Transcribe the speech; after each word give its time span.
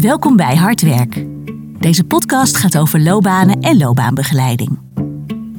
Welkom 0.00 0.36
bij 0.36 0.56
Hardwerk. 0.56 1.26
Deze 1.78 2.04
podcast 2.04 2.56
gaat 2.56 2.78
over 2.78 3.00
loopbanen 3.00 3.60
en 3.60 3.76
loopbaanbegeleiding. 3.76 4.78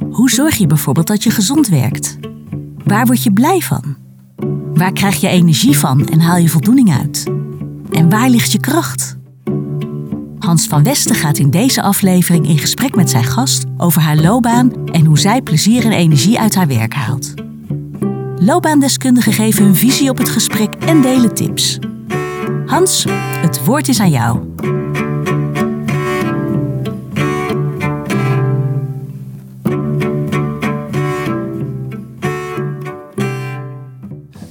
Hoe 0.09 0.29
zorg 0.29 0.55
je 0.55 0.67
bijvoorbeeld 0.67 1.07
dat 1.07 1.23
je 1.23 1.29
gezond 1.29 1.67
werkt? 1.67 2.17
Waar 2.83 3.05
word 3.05 3.23
je 3.23 3.33
blij 3.33 3.59
van? 3.59 3.97
Waar 4.73 4.93
krijg 4.93 5.21
je 5.21 5.27
energie 5.27 5.77
van 5.77 6.07
en 6.07 6.19
haal 6.19 6.37
je 6.37 6.49
voldoening 6.49 6.93
uit? 6.93 7.23
En 7.91 8.09
waar 8.09 8.29
ligt 8.29 8.51
je 8.51 8.59
kracht? 8.59 9.17
Hans 10.39 10.67
van 10.67 10.83
Westen 10.83 11.15
gaat 11.15 11.37
in 11.37 11.49
deze 11.49 11.81
aflevering 11.81 12.47
in 12.47 12.57
gesprek 12.57 12.95
met 12.95 13.09
zijn 13.09 13.25
gast 13.25 13.63
over 13.77 14.01
haar 14.01 14.17
loopbaan 14.17 14.85
en 14.85 15.05
hoe 15.05 15.19
zij 15.19 15.41
plezier 15.41 15.85
en 15.85 15.91
energie 15.91 16.39
uit 16.39 16.55
haar 16.55 16.67
werk 16.67 16.93
haalt. 16.93 17.33
Loopbaandeskundigen 18.35 19.33
geven 19.33 19.63
hun 19.63 19.75
visie 19.75 20.09
op 20.09 20.17
het 20.17 20.29
gesprek 20.29 20.73
en 20.73 21.01
delen 21.01 21.35
tips. 21.35 21.79
Hans, 22.69 23.05
het 23.09 23.65
woord 23.65 23.87
is 23.87 23.99
aan 23.99 24.09
jou. 24.09 24.39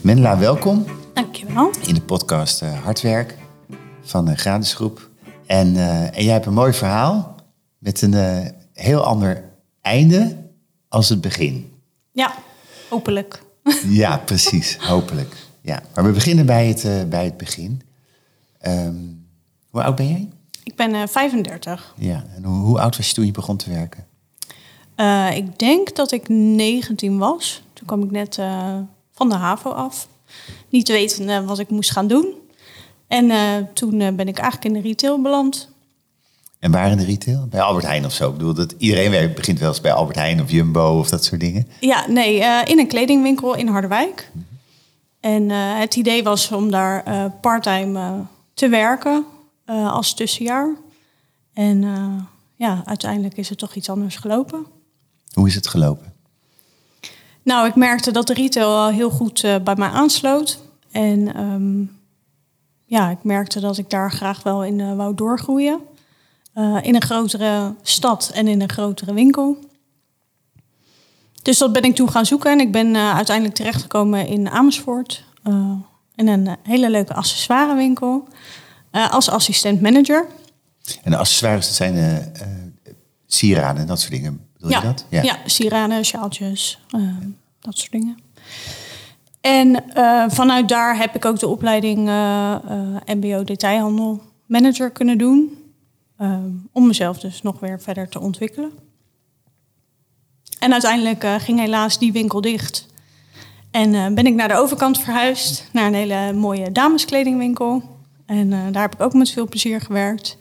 Menla, 0.01 0.39
welkom 0.39 0.85
Dankjewel. 1.15 1.71
in 1.87 1.95
de 1.95 2.01
podcast 2.01 2.63
uh, 2.63 2.83
Hardwerk 2.85 3.35
van 4.03 4.25
de 4.25 4.37
Gradesgroep. 4.37 5.09
En, 5.47 5.75
uh, 5.75 6.17
en 6.17 6.25
jij 6.25 6.33
hebt 6.33 6.47
een 6.47 6.53
mooi 6.53 6.73
verhaal 6.73 7.35
met 7.79 8.03
een 8.03 8.13
uh, 8.13 8.39
heel 8.73 9.05
ander 9.05 9.45
einde 9.81 10.37
als 10.89 11.09
het 11.09 11.21
begin. 11.21 11.73
Ja, 12.13 12.35
hopelijk. 12.89 13.43
Ja, 13.87 14.17
precies, 14.17 14.77
hopelijk. 14.77 15.37
Ja. 15.61 15.83
Maar 15.95 16.05
we 16.05 16.11
beginnen 16.11 16.47
bij 16.47 16.67
het, 16.67 17.11
bij 17.11 17.25
het 17.25 17.37
begin. 17.37 17.87
Um, 18.69 19.27
hoe 19.71 19.83
oud 19.83 19.97
ben 19.97 20.09
jij? 20.09 20.29
Ik 20.63 20.75
ben 20.75 21.09
35. 21.09 21.95
Ja, 21.99 22.25
en 22.37 22.45
hoe, 22.45 22.65
hoe, 22.65 22.81
oud 22.81 22.97
was 22.97 23.09
je 23.09 23.15
toen 23.15 23.27
je 23.27 23.33
begon 23.33 23.57
te 23.57 23.71
werken? 23.71 24.07
ik 25.35 25.59
denk 25.59 25.97
dat 25.97 26.13
ik 26.13 26.29
19 26.29 27.19
was. 27.19 27.63
Toen 27.73 27.87
kwam 27.87 28.03
ik 28.03 28.11
net 28.11 28.35
van 29.13 29.29
de 29.29 29.35
HAVO 29.35 29.71
af. 29.71 30.09
Niet 30.69 30.89
wetende 30.89 31.45
wat 31.45 31.59
ik 31.59 31.71
moest 31.71 31.91
gaan 31.91 32.07
doen. 32.07 32.35
En 33.09 33.25
uh, 33.25 33.57
toen 33.73 34.01
uh, 34.01 34.09
ben 34.09 34.29
ik 34.29 34.39
eigenlijk 34.39 34.75
in 34.75 34.83
de 34.83 34.89
retail 34.89 35.23
beland. 35.23 35.69
En 36.59 36.71
waar 36.71 36.91
in 36.91 36.97
de 36.97 37.05
retail? 37.05 37.47
Bij 37.51 37.61
Albert 37.61 37.85
Heijn 37.85 38.05
of 38.05 38.13
zo? 38.13 38.29
Ik 38.29 38.37
bedoel, 38.37 38.55
dat 38.55 38.75
iedereen 38.79 39.11
werkt, 39.11 39.35
begint 39.35 39.59
wel 39.59 39.69
eens 39.69 39.81
bij 39.81 39.93
Albert 39.93 40.17
Heijn 40.17 40.43
of 40.43 40.51
Jumbo 40.51 40.99
of 40.99 41.09
dat 41.09 41.25
soort 41.25 41.41
dingen. 41.41 41.67
Ja, 41.81 42.05
nee, 42.09 42.39
uh, 42.39 42.61
in 42.65 42.79
een 42.79 42.89
kledingwinkel 42.89 43.55
in 43.55 43.69
Harderwijk. 43.69 44.31
Mm 44.33 44.41
-hmm. 44.41 44.47
En 45.21 45.51
het 45.79 45.97
idee 45.97 46.23
was 46.23 46.53
om 46.53 46.71
daar 46.71 47.31
parttime 47.41 48.23
te 48.59 48.69
werken 48.69 49.25
als 49.67 50.15
tussenjaar. 50.15 50.75
En 51.53 51.83
ja, 52.55 52.83
uiteindelijk 52.85 53.37
is 53.37 53.49
het 53.49 53.59
toch 53.59 53.75
iets 53.75 53.91
anders 53.91 54.17
gelopen. 54.17 54.67
Hoe 55.33 55.47
is 55.47 55.55
het 55.55 55.69
gelopen? 55.69 56.13
Nou, 57.43 57.67
ik 57.67 57.75
merkte 57.75 58.11
dat 58.11 58.27
de 58.27 58.35
retail 58.35 58.89
heel 58.89 59.11
goed 59.11 59.43
uh, 59.43 59.57
bij 59.65 59.75
mij 59.77 59.89
aansloot. 59.89 60.59
En 60.91 61.41
um, 61.41 61.99
ja, 62.85 63.11
ik 63.11 63.23
merkte 63.23 63.61
dat 63.61 63.79
ik 63.79 63.91
daar 63.91 64.13
graag 64.13 64.43
wel 64.43 64.65
in 64.65 64.97
wou 64.97 65.15
doorgroeien. 65.15 65.81
In 66.83 66.95
een 66.95 67.03
grotere 67.03 67.75
stad 67.83 68.31
en 68.35 68.49
in 68.49 68.61
een 68.61 68.71
grotere 68.71 69.15
winkel. 69.15 69.59
Dus 71.43 71.59
dat 71.59 71.73
ben 71.73 71.83
ik 71.83 71.95
toen 71.95 72.11
gaan 72.11 72.27
zoeken. 72.27 72.51
En 72.51 72.61
ik 72.61 72.73
ben 72.73 72.97
uiteindelijk 72.97 73.57
terechtgekomen 73.57 74.27
in 74.27 74.49
Amersfoort. 74.49 75.25
In 76.19 76.29
een 76.29 76.57
hele 76.63 76.91
leuke 76.91 77.15
accessoirewinkel. 77.15 78.29
als 78.91 79.31
assistent 79.31 79.81
manager. 79.81 80.27
En 81.03 81.11
de 81.11 81.17
accessoires, 81.17 81.67
dat 81.67 81.75
zijn 81.75 82.33
sieraden 83.27 83.81
en 83.81 83.87
dat 83.87 84.01
soort 84.01 84.13
dingen. 84.13 84.47
Bedoel 84.53 84.71
ja, 84.71 84.79
je 84.79 84.85
dat? 84.85 85.05
Ja, 85.09 85.23
ja 85.23 85.39
sieraden, 85.47 86.05
sjaaltjes, 86.05 86.79
uh, 86.97 87.17
dat 87.61 87.79
soort 87.79 87.93
dingen. 87.93 88.19
En 89.41 89.85
uh, 89.97 90.25
vanuit 90.29 90.69
daar 90.69 90.97
heb 90.97 91.15
ik 91.15 91.25
ook 91.25 91.39
de 91.39 91.47
opleiding 91.47 92.09
uh, 92.09 92.57
MBO 93.07 93.45
detailhandel 93.45 94.23
manager 94.47 94.91
kunnen 94.91 95.19
doen. 95.19 95.57
om 96.73 96.87
mezelf 96.87 97.19
dus 97.19 97.43
nog 97.43 97.61
weer 97.61 97.81
verder 97.81 98.09
te 98.09 98.21
ontwikkelen. 98.21 98.73
En 100.59 100.73
uiteindelijk 100.73 101.25
ging 101.43 101.59
helaas 101.59 101.99
die 101.99 102.13
winkel 102.13 102.41
dicht. 102.41 102.87
En 103.71 104.15
ben 104.15 104.27
ik 104.27 104.35
naar 104.35 104.49
de 104.49 104.55
overkant 104.55 105.01
verhuisd, 105.01 105.69
naar 105.73 105.87
een 105.87 105.95
hele 105.95 106.33
mooie 106.33 106.73
dameskledingwinkel. 106.73 107.83
En 108.27 108.51
daar 108.51 108.83
heb 108.83 108.95
ik 108.95 109.01
ook 109.01 109.13
met 109.13 109.31
veel 109.31 109.49
plezier 109.49 109.81
gewerkt. 109.81 110.37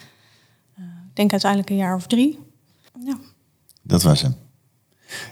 ik 0.78 1.16
denk 1.16 1.32
uiteindelijk 1.32 1.70
een 1.70 1.78
jaar 1.78 1.96
of 1.96 2.08
drie. 2.08 2.40
Ja. 3.06 3.18
Dat 3.84 4.04
was 4.04 4.22
hem. 4.22 4.36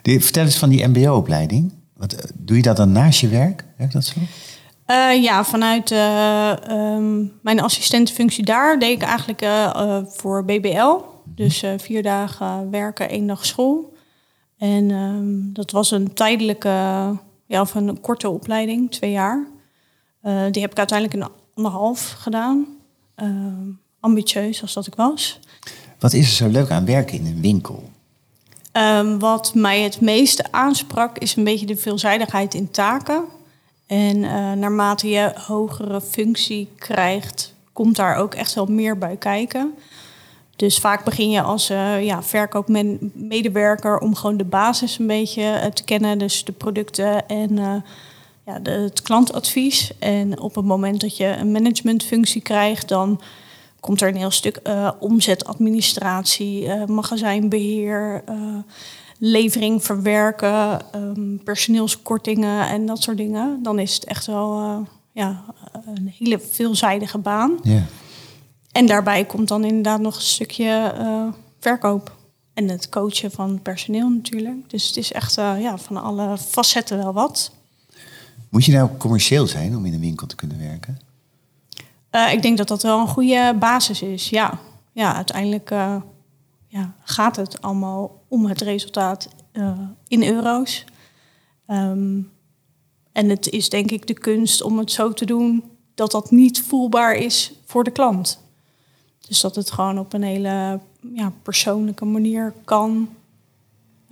Die, 0.01 0.19
vertel 0.19 0.43
eens 0.43 0.57
van 0.57 0.69
die 0.69 0.87
mbo-opleiding. 0.87 1.73
Wat, 1.93 2.31
doe 2.35 2.57
je 2.57 2.63
dat 2.63 2.77
dan 2.77 2.91
naast 2.91 3.19
je 3.19 3.27
werk? 3.27 3.65
Werkt 3.77 3.93
dat 3.93 4.05
zo? 4.05 4.19
Uh, 4.87 5.23
ja, 5.23 5.43
vanuit 5.43 5.91
uh, 5.91 6.53
um, 6.69 7.31
mijn 7.41 7.59
assistentenfunctie 7.59 8.43
daar 8.43 8.79
deed 8.79 9.01
ik 9.01 9.01
eigenlijk 9.01 9.41
uh, 9.41 9.99
voor 10.07 10.45
BBL. 10.45 10.97
Dus 11.25 11.63
vier 11.77 12.03
dagen 12.03 12.69
werken, 12.71 13.09
één 13.09 13.27
dag 13.27 13.45
school. 13.45 13.93
En 14.57 14.91
um, 14.91 15.49
dat 15.53 15.71
was 15.71 15.91
een 15.91 16.13
tijdelijke, 16.13 16.69
ja, 17.45 17.61
of 17.61 17.75
een 17.75 18.01
korte 18.01 18.29
opleiding, 18.29 18.91
twee 18.91 19.11
jaar. 19.11 19.47
die 20.51 20.61
heb 20.61 20.71
ik 20.71 20.77
uiteindelijk 20.77 21.13
in 21.13 21.29
anderhalf 21.55 22.11
gedaan. 22.11 22.67
ambitieus 23.99 24.61
als 24.61 24.73
dat 24.73 24.87
ik 24.87 24.95
was. 24.95 25.39
Wat 25.99 26.13
is 26.13 26.25
er 26.27 26.35
zo 26.35 26.47
leuk 26.47 26.69
aan 26.69 26.85
werken 26.85 27.17
in 27.17 27.25
een 27.25 27.41
winkel? 27.41 27.89
Um, 28.77 29.19
wat 29.19 29.53
mij 29.53 29.81
het 29.81 30.01
meeste 30.01 30.51
aansprak 30.51 31.17
is 31.17 31.35
een 31.35 31.43
beetje 31.43 31.65
de 31.65 31.75
veelzijdigheid 31.75 32.53
in 32.53 32.71
taken. 32.71 33.23
En 33.87 34.17
uh, 34.17 34.51
naarmate 34.51 35.09
je 35.09 35.31
hogere 35.35 36.01
functie 36.01 36.69
krijgt, 36.77 37.53
komt 37.73 37.95
daar 37.95 38.15
ook 38.15 38.33
echt 38.33 38.53
wel 38.53 38.65
meer 38.65 38.97
bij 38.97 39.15
kijken. 39.15 39.73
Dus 40.55 40.77
vaak 40.77 41.03
begin 41.03 41.29
je 41.29 41.41
als 41.41 41.69
uh, 41.69 42.03
ja, 42.03 42.23
verkoopmedewerker 42.23 43.99
om 43.99 44.15
gewoon 44.15 44.37
de 44.37 44.45
basis 44.45 44.99
een 44.99 45.07
beetje 45.07 45.41
uh, 45.41 45.65
te 45.65 45.83
kennen. 45.83 46.17
Dus 46.17 46.43
de 46.43 46.51
producten 46.51 47.27
en 47.27 47.83
ja, 48.45 48.59
de, 48.59 48.71
het 48.71 49.01
klantadvies. 49.01 49.91
En 49.99 50.39
op 50.39 50.55
het 50.55 50.65
moment 50.65 51.01
dat 51.01 51.17
je 51.17 51.25
een 51.25 51.51
managementfunctie 51.51 52.41
krijgt, 52.41 52.87
dan 52.87 53.21
komt 53.79 54.01
er 54.01 54.07
een 54.07 54.15
heel 54.15 54.31
stuk 54.31 54.61
omzetadministratie, 54.99 56.69
magazijnbeheer, 56.85 58.23
levering 59.17 59.83
verwerken, 59.83 60.81
um, 60.95 61.41
personeelskortingen 61.43 62.67
en 62.67 62.85
dat 62.85 63.01
soort 63.01 63.17
dingen. 63.17 63.59
Dan 63.63 63.79
is 63.79 63.93
het 63.93 64.05
echt 64.05 64.25
wel 64.25 64.85
ja, 65.11 65.43
een 65.95 66.13
hele 66.17 66.39
veelzijdige 66.39 67.17
baan. 67.17 67.59
Yeah. 67.63 67.81
En 68.75 68.85
daarbij 68.85 69.25
komt 69.25 69.47
dan 69.47 69.63
inderdaad 69.63 69.99
nog 69.99 70.15
een 70.15 70.21
stukje 70.21 70.93
verkoop. 71.59 72.15
En 72.53 72.69
het 72.69 72.89
coachen 72.89 73.31
van 73.31 73.61
personeel 73.61 74.09
natuurlijk. 74.09 74.69
Dus 74.69 74.87
het 74.87 74.97
is 74.97 75.11
echt 75.11 75.35
ja, 75.35 75.77
van 75.77 75.97
alle 75.97 76.37
facetten 76.37 76.97
wel 76.97 77.13
wat. 77.13 77.51
Moet 78.49 78.65
je 78.65 78.71
nou 78.71 78.89
commercieel 78.97 79.47
zijn 79.47 79.75
om 79.75 79.85
in 79.85 79.93
een 79.93 79.99
winkel 79.99 80.27
te 80.27 80.35
kunnen 80.35 80.59
werken? 80.59 80.99
Uh, 82.11 82.33
ik 82.33 82.41
denk 82.41 82.57
dat 82.57 82.67
dat 82.67 82.83
wel 82.83 82.99
een 82.99 83.07
goede 83.07 83.55
basis 83.59 84.01
is. 84.01 84.29
Ja, 84.29 84.59
ja 84.91 85.15
uiteindelijk 85.15 85.69
ja, 86.67 86.95
gaat 87.03 87.35
het 87.35 87.61
allemaal 87.61 88.23
om 88.27 88.45
het 88.45 88.61
resultaat 88.61 89.27
in 90.07 90.23
euro's. 90.23 90.85
Um, 91.67 92.31
en 93.11 93.29
het 93.29 93.49
is 93.49 93.69
denk 93.69 93.91
ik 93.91 94.07
de 94.07 94.13
kunst 94.13 94.61
om 94.61 94.77
het 94.77 94.91
zo 94.91 95.13
te 95.13 95.25
doen 95.25 95.63
dat 95.93 96.11
dat 96.11 96.31
niet 96.31 96.61
voelbaar 96.61 97.15
is 97.15 97.53
voor 97.65 97.83
de 97.83 97.91
klant. 97.91 98.43
Dus 99.35 99.43
dat 99.43 99.55
het 99.55 99.71
gewoon 99.71 99.99
op 99.99 100.13
een 100.13 100.23
hele 100.23 100.79
ja, 101.13 101.31
persoonlijke 101.41 102.05
manier 102.05 102.53
kan. 102.63 103.09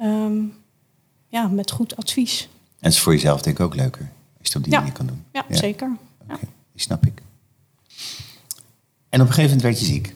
Um, 0.02 0.54
ja, 1.28 1.48
met 1.48 1.72
goed 1.72 1.96
advies. 1.96 2.42
En 2.42 2.50
het 2.80 2.94
is 2.94 3.00
voor 3.00 3.14
jezelf 3.14 3.42
denk 3.42 3.60
ik 3.60 3.66
ook 3.66 3.76
leuker. 3.76 4.02
Als 4.02 4.12
je 4.42 4.48
het 4.48 4.56
op 4.56 4.64
die 4.64 4.72
ja. 4.72 4.80
manier 4.80 4.94
kan 4.94 5.06
doen. 5.06 5.24
Ja, 5.32 5.46
ja. 5.50 5.56
zeker. 5.56 5.98
Okay, 6.24 6.38
ja. 6.42 6.48
Die 6.72 6.82
snap 6.82 7.06
ik. 7.06 7.22
En 9.10 9.22
op 9.22 9.28
een 9.28 9.34
gegeven 9.34 9.44
moment 9.44 9.62
werd 9.62 9.80
je 9.80 9.86
ziek? 9.86 10.08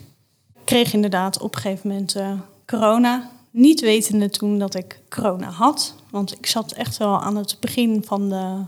Ik 0.53 0.65
kreeg 0.65 0.93
inderdaad 0.93 1.39
op 1.39 1.55
een 1.55 1.61
gegeven 1.61 1.89
moment 1.89 2.15
uh, 2.15 2.31
corona. 2.65 3.29
Niet 3.51 3.81
wetende 3.81 4.29
toen 4.29 4.59
dat 4.59 4.75
ik 4.75 4.99
corona 5.09 5.49
had. 5.49 5.95
Want 6.09 6.37
ik 6.37 6.45
zat 6.45 6.71
echt 6.71 6.97
wel 6.97 7.21
aan 7.21 7.35
het 7.35 7.57
begin 7.59 8.03
van 8.05 8.29
de, 8.29 8.61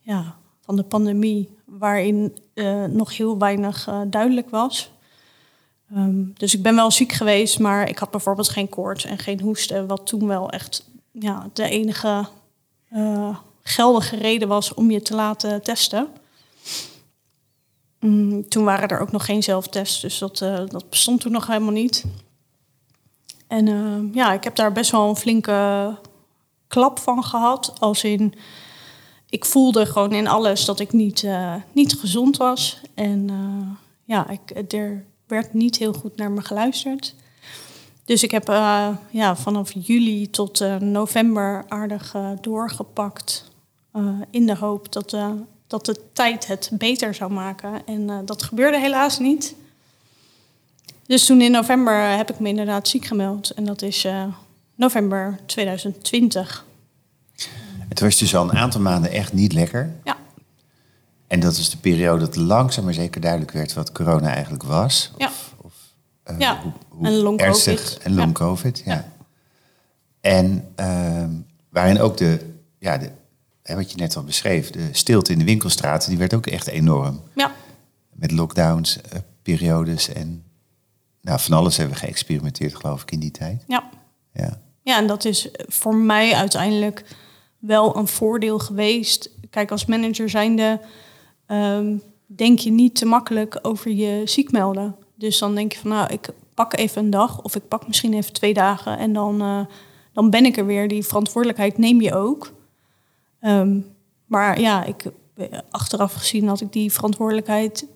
ja, 0.00 0.36
van 0.60 0.76
de 0.76 0.84
pandemie... 0.84 1.48
waarin 1.64 2.38
uh, 2.54 2.84
nog 2.84 3.16
heel 3.16 3.38
weinig 3.38 3.88
uh, 3.88 4.00
duidelijk 4.06 4.50
was. 4.50 4.92
Um, 5.92 6.32
dus 6.36 6.54
ik 6.54 6.62
ben 6.62 6.74
wel 6.74 6.90
ziek 6.90 7.12
geweest, 7.12 7.58
maar 7.58 7.88
ik 7.88 7.98
had 7.98 8.10
bijvoorbeeld 8.10 8.48
geen 8.48 8.68
koorts 8.68 9.04
en 9.04 9.18
geen 9.18 9.40
hoesten... 9.40 9.86
wat 9.86 10.06
toen 10.06 10.26
wel 10.26 10.50
echt 10.50 10.90
ja, 11.12 11.48
de 11.52 11.68
enige 11.68 12.26
geldige 13.62 14.16
reden 14.16 14.48
was 14.48 14.74
om 14.74 14.90
je 14.90 15.02
te 15.02 15.14
laten 15.14 15.62
testen... 15.62 16.08
Mm, 18.04 18.48
toen 18.48 18.64
waren 18.64 18.88
er 18.88 19.00
ook 19.00 19.12
nog 19.12 19.24
geen 19.24 19.42
zelftests, 19.42 20.00
dus 20.00 20.18
dat, 20.18 20.40
eh, 20.40 20.62
dat 20.66 20.90
bestond 20.90 21.20
toen 21.20 21.32
nog 21.32 21.46
helemaal 21.46 21.72
niet. 21.72 22.04
En 23.46 23.68
eh, 23.68 24.14
ja, 24.14 24.32
ik 24.32 24.44
heb 24.44 24.56
daar 24.56 24.72
best 24.72 24.90
wel 24.90 25.08
een 25.08 25.16
flinke 25.16 25.96
klap 26.68 26.98
van 26.98 27.24
gehad. 27.24 27.74
Als 27.78 28.04
in, 28.04 28.34
ik 29.28 29.44
voelde 29.44 29.86
gewoon 29.86 30.12
in 30.12 30.26
alles 30.26 30.64
dat 30.64 30.80
ik 30.80 30.92
niet, 30.92 31.22
eh, 31.22 31.54
niet 31.72 31.94
gezond 31.94 32.36
was. 32.36 32.80
En 32.94 33.30
ja, 34.04 34.28
ik, 34.28 34.72
er 34.72 35.04
werd 35.34 35.54
niet 35.54 35.76
heel 35.76 35.92
goed 35.92 36.16
naar 36.16 36.30
me 36.30 36.42
geluisterd. 36.42 37.14
Dus 38.04 38.22
ik 38.22 38.30
heb 38.30 38.46
ja, 39.10 39.36
vanaf 39.36 39.72
juli 39.72 40.30
tot 40.30 40.80
november 40.80 41.64
aardig 41.68 42.14
doorgepakt. 42.40 43.50
in 44.30 44.46
de 44.46 44.56
hoop 44.56 44.92
dat 44.92 45.16
dat 45.66 45.86
de 45.86 46.00
tijd 46.12 46.46
het 46.46 46.70
beter 46.72 47.14
zou 47.14 47.32
maken. 47.32 47.86
En 47.86 48.24
dat 48.24 48.42
gebeurde 48.42 48.78
helaas 48.78 49.18
niet. 49.18 49.54
Dus 51.06 51.26
toen 51.26 51.40
in 51.40 51.50
november 51.50 52.16
heb 52.16 52.30
ik 52.30 52.38
me 52.38 52.48
inderdaad 52.48 52.88
ziek 52.88 53.04
gemeld. 53.04 53.50
En 53.50 53.64
dat 53.64 53.82
is 53.82 54.06
november 54.74 55.38
2020. 55.46 56.64
Het 57.88 58.00
was 58.00 58.18
dus 58.18 58.34
al 58.34 58.50
een 58.50 58.56
aantal 58.56 58.80
maanden 58.80 59.10
echt 59.10 59.32
niet 59.32 59.52
lekker. 59.52 59.94
Ja. 60.04 60.16
En 61.34 61.40
dat 61.40 61.56
is 61.56 61.70
de 61.70 61.76
periode 61.76 62.24
dat 62.24 62.36
langzaam 62.36 62.84
maar 62.84 62.94
zeker 62.94 63.20
duidelijk 63.20 63.50
werd 63.50 63.72
wat 63.72 63.92
corona 63.92 64.32
eigenlijk 64.32 64.62
was. 64.62 65.12
Ja. 65.16 65.30
Of, 65.56 65.72
uh, 66.30 66.38
ja, 66.38 66.60
hoe, 66.62 66.72
hoe 66.88 67.06
en 67.06 67.12
long 67.12 67.40
ernstig 67.40 67.98
en 67.98 68.14
long 68.14 68.32
covid. 68.32 68.82
Ja. 68.84 68.92
ja. 68.92 69.12
En 70.20 70.72
uh, 70.80 71.24
waarin 71.68 72.00
ook 72.00 72.16
de, 72.16 72.54
ja, 72.78 72.98
de 72.98 73.10
wat 73.62 73.90
je 73.90 73.96
net 73.96 74.16
al 74.16 74.24
beschreef, 74.24 74.70
de 74.70 74.88
stilte 74.92 75.32
in 75.32 75.38
de 75.38 75.44
winkelstraten, 75.44 76.08
die 76.08 76.18
werd 76.18 76.34
ook 76.34 76.46
echt 76.46 76.66
enorm. 76.66 77.22
Ja. 77.34 77.52
Met 78.12 78.30
lockdowns, 78.30 78.96
uh, 78.96 79.18
periodes 79.42 80.08
en 80.08 80.44
nou, 81.20 81.40
van 81.40 81.56
alles 81.56 81.76
hebben 81.76 81.94
we 81.94 82.00
geëxperimenteerd, 82.00 82.74
geloof 82.74 83.02
ik, 83.02 83.10
in 83.10 83.20
die 83.20 83.30
tijd. 83.30 83.64
Ja. 83.66 83.88
Ja, 84.32 84.60
ja 84.82 84.98
en 84.98 85.06
dat 85.06 85.24
is 85.24 85.48
voor 85.66 85.96
mij 85.96 86.34
uiteindelijk 86.34 87.04
wel 87.58 87.96
een 87.96 88.08
voordeel 88.08 88.58
geweest. 88.58 89.30
Kijk, 89.50 89.70
als 89.70 89.84
manager 89.84 90.30
zijnde 90.30 90.80
um, 91.46 92.02
denk 92.26 92.58
je 92.58 92.70
niet 92.70 92.94
te 92.94 93.06
makkelijk 93.06 93.58
over 93.62 93.90
je 93.90 94.22
ziek 94.24 94.52
melden. 94.52 94.96
Dus 95.14 95.38
dan 95.38 95.54
denk 95.54 95.72
je 95.72 95.78
van, 95.78 95.90
nou, 95.90 96.12
ik 96.12 96.28
pak 96.54 96.76
even 96.76 97.04
een 97.04 97.10
dag 97.10 97.42
of 97.42 97.56
ik 97.56 97.68
pak 97.68 97.86
misschien 97.86 98.14
even 98.14 98.32
twee 98.32 98.54
dagen 98.54 98.98
en 98.98 99.12
dan, 99.12 99.42
uh, 99.42 99.64
dan 100.12 100.30
ben 100.30 100.44
ik 100.44 100.56
er 100.56 100.66
weer. 100.66 100.88
Die 100.88 101.04
verantwoordelijkheid 101.04 101.78
neem 101.78 102.00
je 102.00 102.14
ook. 102.14 102.52
Um, 103.40 103.86
maar 104.26 104.60
ja, 104.60 104.84
ik, 104.84 105.04
achteraf 105.70 106.12
gezien 106.12 106.48
had 106.48 106.60
ik 106.60 106.72
die 106.72 106.92
verantwoordelijkheid 106.92 107.86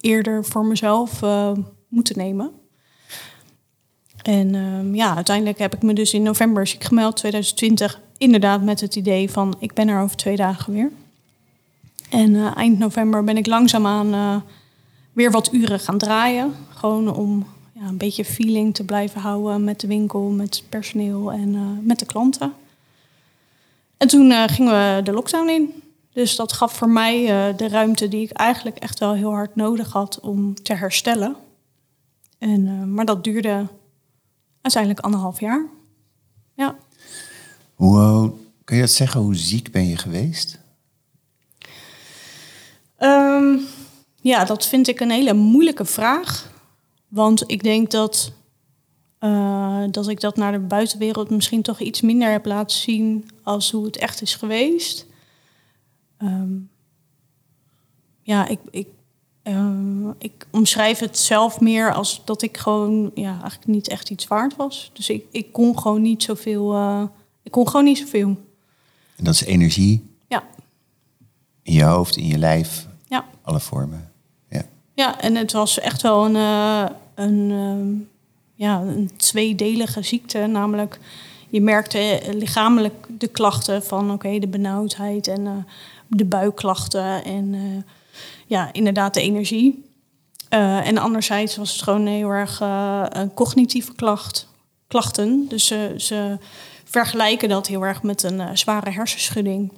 eerder 0.00 0.44
voor 0.44 0.64
mezelf 0.64 1.22
uh, 1.22 1.52
moeten 1.88 2.18
nemen. 2.18 2.52
En 4.22 4.54
um, 4.54 4.94
ja, 4.94 5.14
uiteindelijk 5.14 5.58
heb 5.58 5.74
ik 5.74 5.82
me 5.82 5.92
dus 5.92 6.14
in 6.14 6.22
november 6.22 6.66
ziek 6.66 6.84
gemeld, 6.84 7.16
2020, 7.16 8.00
inderdaad 8.16 8.62
met 8.62 8.80
het 8.80 8.96
idee 8.96 9.30
van 9.30 9.56
ik 9.58 9.74
ben 9.74 9.88
er 9.88 10.00
over 10.00 10.16
twee 10.16 10.36
dagen 10.36 10.72
weer. 10.72 10.90
En 12.16 12.34
uh, 12.34 12.56
eind 12.56 12.78
november 12.78 13.24
ben 13.24 13.36
ik 13.36 13.46
langzaamaan 13.46 14.14
uh, 14.14 14.36
weer 15.12 15.30
wat 15.30 15.52
uren 15.52 15.80
gaan 15.80 15.98
draaien. 15.98 16.54
Gewoon 16.68 17.14
om 17.14 17.46
ja, 17.72 17.82
een 17.86 17.96
beetje 17.96 18.24
feeling 18.24 18.74
te 18.74 18.84
blijven 18.84 19.20
houden 19.20 19.64
met 19.64 19.80
de 19.80 19.86
winkel, 19.86 20.22
met 20.30 20.56
het 20.56 20.68
personeel 20.68 21.32
en 21.32 21.80
met 21.86 21.98
de 21.98 22.06
klanten. 22.06 22.52
En 23.96 24.08
toen 24.08 24.48
gingen 24.48 24.72
we 24.72 25.02
de 25.02 25.12
lockdown 25.12 25.48
in. 25.48 25.82
Dus 26.12 26.36
dat 26.36 26.52
gaf 26.52 26.72
voor 26.72 26.88
mij 26.88 27.26
de 27.56 27.68
ruimte 27.68 28.08
die 28.08 28.22
ik 28.22 28.30
eigenlijk 28.30 28.76
echt 28.76 28.98
wel 28.98 29.14
heel 29.14 29.30
hard 29.30 29.56
nodig 29.56 29.92
had 29.92 30.20
om 30.20 30.62
te 30.62 30.74
herstellen. 30.74 31.36
En, 32.38 32.94
maar 32.94 33.04
dat 33.04 33.24
duurde 33.24 33.66
uiteindelijk 34.60 35.04
anderhalf 35.04 35.40
jaar. 35.40 35.66
Ja. 36.54 36.76
Hoe, 37.74 38.32
kun 38.64 38.76
je 38.76 38.82
dat 38.82 38.90
zeggen? 38.90 39.20
Hoe 39.20 39.36
ziek 39.36 39.70
ben 39.70 39.86
je 39.86 39.96
geweest? 39.96 40.58
Um, 42.98 43.60
ja, 44.20 44.44
dat 44.44 44.66
vind 44.66 44.88
ik 44.88 45.00
een 45.00 45.10
hele 45.10 45.34
moeilijke 45.34 45.84
vraag. 45.84 46.52
Want 47.08 47.44
ik 47.46 47.62
denk 47.62 47.90
dat 47.90 48.32
uh, 49.20 49.84
dat 49.90 50.08
ik 50.08 50.20
dat 50.20 50.36
naar 50.36 50.52
de 50.52 50.58
buitenwereld 50.58 51.30
misschien 51.30 51.62
toch 51.62 51.80
iets 51.80 52.00
minder 52.00 52.30
heb 52.30 52.46
laten 52.46 52.76
zien 52.76 53.30
als 53.42 53.70
hoe 53.70 53.84
het 53.84 53.96
echt 53.96 54.22
is 54.22 54.34
geweest. 54.34 55.06
Um, 56.18 56.70
ja, 58.22 58.48
ik, 58.48 58.58
ik, 58.70 58.88
uh, 59.44 60.10
ik 60.18 60.46
omschrijf 60.50 60.98
het 60.98 61.18
zelf 61.18 61.60
meer 61.60 61.94
als 61.94 62.22
dat 62.24 62.42
ik 62.42 62.56
gewoon 62.56 63.10
ja, 63.14 63.30
eigenlijk 63.30 63.66
niet 63.66 63.88
echt 63.88 64.10
iets 64.10 64.26
waard 64.26 64.56
was. 64.56 64.90
Dus 64.92 65.10
ik, 65.10 65.24
ik 65.30 65.52
kon 65.52 65.78
gewoon 65.78 66.02
niet 66.02 66.22
zoveel. 66.22 66.74
Uh, 66.74 67.02
ik 67.42 67.50
kon 67.50 67.68
gewoon 67.68 67.84
niet 67.84 67.98
zoveel. 67.98 68.28
En 69.16 69.24
dat 69.24 69.34
is 69.34 69.44
energie? 69.44 70.15
In 71.66 71.72
je 71.72 71.84
hoofd, 71.84 72.16
in 72.16 72.26
je 72.26 72.38
lijf? 72.38 72.86
Ja. 73.08 73.24
Alle 73.42 73.60
vormen? 73.60 74.12
Ja. 74.50 74.62
Ja, 74.94 75.20
en 75.20 75.34
het 75.34 75.52
was 75.52 75.78
echt 75.78 76.02
wel 76.02 76.24
een. 76.24 76.34
een 77.14 77.50
um, 77.50 78.08
ja, 78.54 78.80
een 78.80 79.10
tweedelige 79.16 80.02
ziekte. 80.02 80.38
Namelijk, 80.38 80.98
je 81.48 81.60
merkte 81.60 82.20
lichamelijk 82.32 83.06
de 83.08 83.26
klachten 83.28 83.82
van 83.82 84.10
oké, 84.10 84.38
de 84.38 84.48
benauwdheid 84.48 85.28
en 85.28 85.40
uh, 85.40 85.52
de 86.06 86.24
buikklachten 86.24 87.24
en 87.24 87.52
uh, 87.52 87.82
ja, 88.46 88.72
inderdaad 88.72 89.14
de 89.14 89.20
energie. 89.20 89.84
En 90.48 90.98
anderzijds 90.98 91.56
was 91.56 91.72
het 91.72 91.82
gewoon 91.82 92.06
heel 92.06 92.30
erg 92.30 92.60
een 93.08 93.34
cognitieve 93.34 93.94
klacht, 93.94 94.48
klachten. 94.86 95.46
Dus 95.48 95.66
ze 95.96 96.38
vergelijken 96.84 97.48
dat 97.48 97.66
heel 97.66 97.84
erg 97.84 98.02
met 98.02 98.22
een 98.22 98.58
zware 98.58 98.90
hersenschudding. 98.90 99.72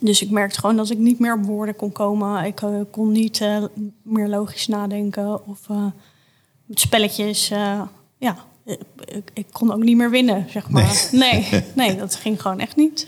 Dus 0.00 0.22
ik 0.22 0.30
merkte 0.30 0.60
gewoon 0.60 0.76
dat 0.76 0.90
ik 0.90 0.98
niet 0.98 1.18
meer 1.18 1.34
op 1.34 1.44
woorden 1.44 1.76
kon 1.76 1.92
komen. 1.92 2.44
Ik 2.44 2.62
kon 2.90 3.12
niet 3.12 3.40
meer 4.02 4.28
logisch 4.28 4.66
nadenken 4.66 5.46
of 5.46 5.66
spelletjes, 6.70 7.50
uh, 7.50 7.82
ja, 8.18 8.36
ik, 9.04 9.30
ik, 9.34 9.46
kon 9.52 9.72
ook 9.72 9.82
niet 9.82 9.96
meer 9.96 10.10
winnen, 10.10 10.46
zeg 10.50 10.70
maar. 10.70 11.08
Nee. 11.12 11.20
nee. 11.50 11.64
Nee, 11.74 11.96
dat 11.96 12.14
ging 12.14 12.42
gewoon 12.42 12.60
echt 12.60 12.76
niet. 12.76 13.06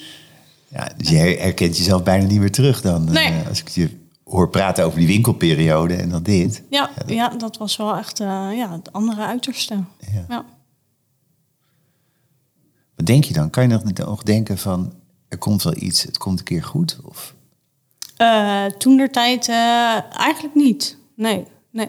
Ja, 0.69 0.89
dus 0.97 1.09
je 1.09 1.17
herkent 1.17 1.77
jezelf 1.77 2.03
bijna 2.03 2.27
niet 2.27 2.41
meer 2.41 2.51
terug 2.51 2.81
dan. 2.81 3.07
Eh, 3.07 3.13
nee. 3.13 3.49
Als 3.49 3.61
ik 3.61 3.69
je 3.69 3.99
hoor 4.25 4.51
praten 4.51 4.85
over 4.85 4.99
die 4.99 5.09
winkelperiode 5.09 5.95
en 5.95 6.09
dan 6.09 6.23
dit. 6.23 6.63
Ja, 6.71 6.91
ja, 6.97 7.03
dat... 7.03 7.11
ja 7.11 7.29
dat 7.29 7.57
was 7.57 7.77
wel 7.77 7.97
echt 7.97 8.19
ja, 8.19 8.73
het 8.73 8.93
andere 8.93 9.23
uiterste. 9.23 9.75
Ja. 10.13 10.25
ja. 10.29 10.45
Wat 12.97 13.07
denk 13.07 13.25
je 13.25 13.35
dan? 13.35 13.51
Kan 13.51 13.69
je 13.69 13.79
nog 13.95 14.23
denken 14.23 14.59
van, 14.59 14.93
er 15.31 15.39
komt 15.39 15.63
wel 15.63 15.77
iets, 15.77 16.03
het 16.03 16.19
komt 16.19 16.39
een 16.39 16.45
keer 16.45 16.65
goed? 16.65 16.99
Of? 17.05 17.35
Uh, 18.19 18.65
toen 18.65 18.97
der 18.97 19.11
tijd 19.11 19.49
eigenlijk 19.49 20.55
niet. 20.55 20.97
Nee, 21.15 21.45
nee 21.71 21.89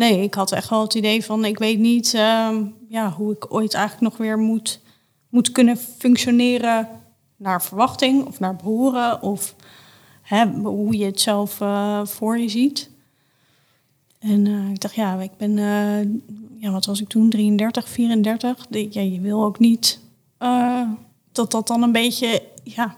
nee, 0.00 0.22
ik 0.22 0.34
had 0.34 0.52
echt 0.52 0.68
wel 0.68 0.80
het 0.80 0.94
idee 0.94 1.24
van 1.24 1.44
ik 1.44 1.58
weet 1.58 1.78
niet 1.78 2.14
uh, 2.14 2.56
ja, 2.88 3.10
hoe 3.10 3.32
ik 3.32 3.54
ooit 3.54 3.74
eigenlijk 3.74 4.12
nog 4.12 4.26
weer 4.26 4.38
moet, 4.38 4.80
moet 5.28 5.52
kunnen 5.52 5.76
functioneren 5.76 6.88
naar 7.36 7.62
verwachting 7.62 8.26
of 8.26 8.40
naar 8.40 8.56
behoren 8.56 9.22
of 9.22 9.54
hè, 10.22 10.46
hoe 10.46 10.96
je 10.96 11.04
het 11.04 11.20
zelf 11.20 11.60
uh, 11.60 12.04
voor 12.04 12.38
je 12.38 12.48
ziet. 12.48 12.90
En 14.18 14.46
ik 14.46 14.80
dacht, 14.80 14.94
ja, 14.94 15.20
ik 15.20 15.36
ben, 15.36 15.58
eh, 15.58 16.00
ja, 16.62 16.70
wat 16.70 16.86
was 16.86 17.00
ik 17.00 17.08
toen, 17.08 17.30
33, 17.30 17.88
34. 17.88 18.66
De, 18.66 18.86
ja, 18.90 19.00
je 19.00 19.20
wil 19.20 19.44
ook 19.44 19.58
niet 19.58 20.00
dat 21.32 21.50
dat 21.50 21.66
dan 21.66 21.82
een 21.82 21.92
beetje, 21.92 22.42
ja, 22.64 22.94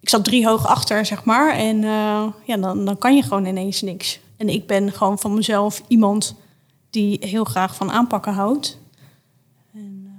ik 0.00 0.08
zat 0.08 0.24
drie 0.24 0.46
hoog 0.46 0.66
achter, 0.66 1.06
zeg 1.06 1.24
maar. 1.24 1.54
En 1.54 1.80
ja, 2.44 2.56
dan, 2.56 2.84
dan 2.84 2.98
kan 2.98 3.16
je 3.16 3.22
gewoon 3.22 3.46
ineens 3.46 3.82
niks. 3.82 4.20
En 4.36 4.48
ik 4.48 4.66
ben 4.66 4.92
gewoon 4.92 5.18
van 5.18 5.34
mezelf 5.34 5.82
iemand 5.88 6.34
die 6.90 7.18
heel 7.20 7.44
graag 7.44 7.74
van 7.74 7.90
aanpakken 7.90 8.32
houdt. 8.32 8.78
En 9.74 10.02
uh, 10.04 10.10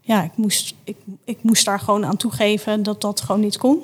ja, 0.00 0.22
ik 0.22 0.36
moest, 0.36 0.74
ik, 0.84 0.96
ik 1.24 1.42
moest 1.42 1.64
daar 1.64 1.80
gewoon 1.80 2.06
aan 2.06 2.16
toegeven 2.16 2.82
dat 2.82 3.00
dat 3.00 3.20
gewoon 3.20 3.40
niet 3.40 3.58
kon. 3.58 3.82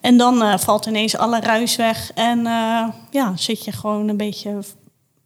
En 0.00 0.16
dan 0.16 0.42
uh, 0.42 0.58
valt 0.58 0.86
ineens 0.86 1.16
alle 1.16 1.40
ruis 1.40 1.76
weg 1.76 2.12
en 2.12 2.42
ja, 3.10 3.36
zit 3.36 3.64
je 3.64 3.72
gewoon 3.72 4.08
een 4.08 4.16
beetje 4.16 4.58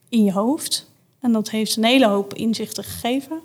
in 0.08 0.24
je 0.24 0.32
hoofd. 0.32 0.90
En 1.20 1.32
dat 1.32 1.50
heeft 1.50 1.76
een 1.76 1.84
hele 1.84 2.06
hoop 2.06 2.34
inzichten 2.34 2.84
gegeven. 2.84 3.40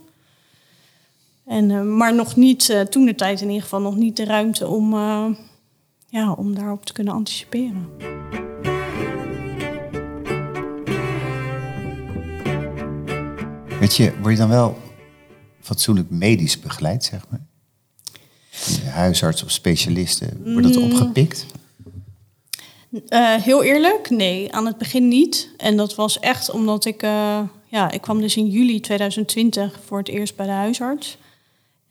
En, 1.52 1.98
maar 1.98 2.16
nog 2.16 2.36
niet, 2.36 2.86
toen 2.90 3.06
de 3.06 3.16
tijd 3.16 3.42
in 3.42 3.48
ieder 3.48 3.64
geval, 3.64 3.82
nog 3.82 3.96
niet 3.96 4.18
de 4.18 4.26
ruimte 4.26 4.68
om, 4.68 4.94
ja, 6.08 6.32
om 6.32 6.56
daarop 6.56 6.86
te 6.86 6.94
kunnen 6.94 7.14
anticiperen. 7.14 7.90
Weet 13.80 13.96
je, 13.96 14.14
word 14.22 14.34
je 14.34 14.40
dan 14.40 14.50
wel 14.50 14.78
fatsoenlijk 15.62 16.10
medisch 16.10 16.60
begeleid, 16.60 17.04
zeg 17.04 17.26
maar? 17.30 17.42
Huisarts 18.94 19.44
of 19.44 19.52
specialisten, 19.52 20.54
wordt 20.54 20.74
dat 20.74 20.84
Mm. 20.84 20.92
opgepikt? 20.92 21.46
Uh, 23.10 23.36
heel 23.36 23.64
eerlijk, 23.64 24.10
nee, 24.10 24.54
aan 24.54 24.66
het 24.66 24.78
begin 24.78 25.08
niet. 25.08 25.50
En 25.58 25.78
dat 25.78 25.96
was 25.96 26.20
echt 26.20 26.52
omdat 26.52 26.86
ik, 26.86 27.04
uh, 27.04 27.40
ja, 27.68 27.92
ik 27.92 28.02
kwam 28.02 28.22
dus 28.22 28.38
in 28.38 28.48
juli 28.48 28.80
2020 28.80 29.80
voor 29.86 29.98
het 29.98 30.08
eerst 30.08 30.36
bij 30.36 30.46
de 30.46 30.52
huisarts. 30.52 31.18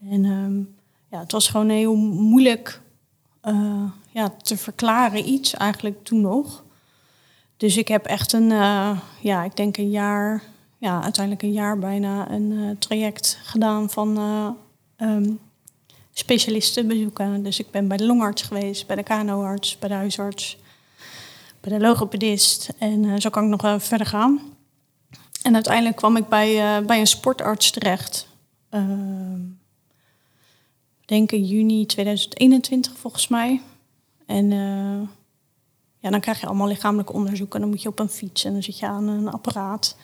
En 0.09 0.25
um, 0.25 0.75
ja, 1.11 1.19
het 1.19 1.33
was 1.33 1.49
gewoon 1.49 1.69
heel 1.69 1.95
moeilijk 1.97 2.81
uh, 3.45 3.83
ja, 4.11 4.29
te 4.29 4.57
verklaren 4.57 5.29
iets 5.29 5.55
eigenlijk 5.55 6.05
toen 6.05 6.21
nog. 6.21 6.65
Dus 7.57 7.77
ik 7.77 7.89
heb 7.89 8.07
echt 8.07 8.33
een, 8.33 8.49
ja, 9.21 9.45
ik 9.45 9.57
denk 9.57 9.77
een 9.77 9.91
jaar, 9.91 10.43
ja, 10.79 11.03
uiteindelijk 11.03 11.45
een 11.45 11.53
jaar 11.53 11.79
bijna 11.79 12.31
een 12.31 12.77
traject 12.79 13.39
gedaan 13.43 13.91
van 13.91 14.19
um, 14.97 15.39
specialisten 16.13 16.87
bezoeken. 16.87 17.43
Dus 17.43 17.59
ik 17.59 17.71
ben 17.71 17.89
bij 17.89 17.97
de 17.97 18.07
longarts 18.07 18.43
geweest, 18.43 18.87
bij 18.87 18.97
de 18.97 19.03
KNO-arts, 19.03 19.79
bij 19.79 19.89
de 19.89 19.95
huisarts 19.95 20.59
bij 21.61 21.79
de 21.79 21.85
logopedist. 21.85 22.69
En 22.79 23.21
zo 23.21 23.31
kan 23.31 23.53
ik 23.53 23.61
nog 23.61 23.83
verder 23.83 24.07
gaan. 24.07 24.41
En 25.43 25.55
uiteindelijk 25.55 25.97
kwam 25.97 26.17
ik 26.17 26.29
bij, 26.29 26.85
bij 26.85 27.01
een 27.01 27.07
sportarts 27.07 27.71
terecht. 27.71 28.27
Uh, 28.71 28.83
denk 31.11 31.31
juni 31.31 31.87
2021 31.87 32.93
volgens 32.97 33.29
mij. 33.29 33.61
En 34.27 34.51
uh, 34.51 35.09
ja, 35.99 36.11
dan 36.11 36.21
krijg 36.21 36.41
je 36.41 36.47
allemaal 36.47 36.69
lichamelijke 36.69 37.13
onderzoeken. 37.13 37.61
Dan 37.61 37.69
moet 37.69 37.83
je 37.83 37.89
op 37.89 37.99
een 37.99 38.09
fiets 38.09 38.45
en 38.45 38.53
dan 38.53 38.63
zit 38.63 38.79
je 38.79 38.87
aan 38.87 39.09
een 39.09 39.31
apparaat. 39.31 39.97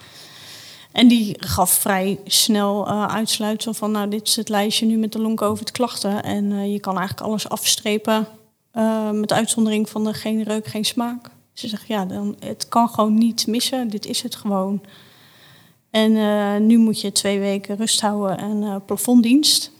En 0.92 1.08
die 1.08 1.36
gaf 1.38 1.70
vrij 1.70 2.18
snel 2.24 2.88
uh, 2.88 3.54
van... 3.56 3.90
nou, 3.90 4.08
dit 4.08 4.28
is 4.28 4.36
het 4.36 4.48
lijstje 4.48 4.86
nu 4.86 4.96
met 4.96 5.12
de 5.12 5.20
long-covid-klachten. 5.20 6.22
En 6.22 6.44
uh, 6.44 6.72
je 6.72 6.80
kan 6.80 6.98
eigenlijk 6.98 7.26
alles 7.26 7.48
afstrepen... 7.48 8.26
Met 9.12 9.32
uitzondering 9.32 9.88
van 9.88 10.04
de 10.04 10.14
geen 10.14 10.42
reuk, 10.42 10.66
geen 10.66 10.84
smaak. 10.84 11.30
Ze 11.52 11.68
zegt, 11.68 11.86
ja, 11.86 12.04
dan, 12.04 12.36
het 12.38 12.68
kan 12.68 12.88
gewoon 12.88 13.14
niet 13.14 13.46
missen. 13.46 13.88
Dit 13.88 14.06
is 14.06 14.22
het 14.22 14.34
gewoon. 14.34 14.80
En 15.90 16.66
nu 16.66 16.78
moet 16.78 17.00
je 17.00 17.12
twee 17.12 17.38
weken 17.38 17.76
rust 17.76 18.00
houden 18.00 18.38
en 18.38 18.82
plafonddienst. 18.84 19.70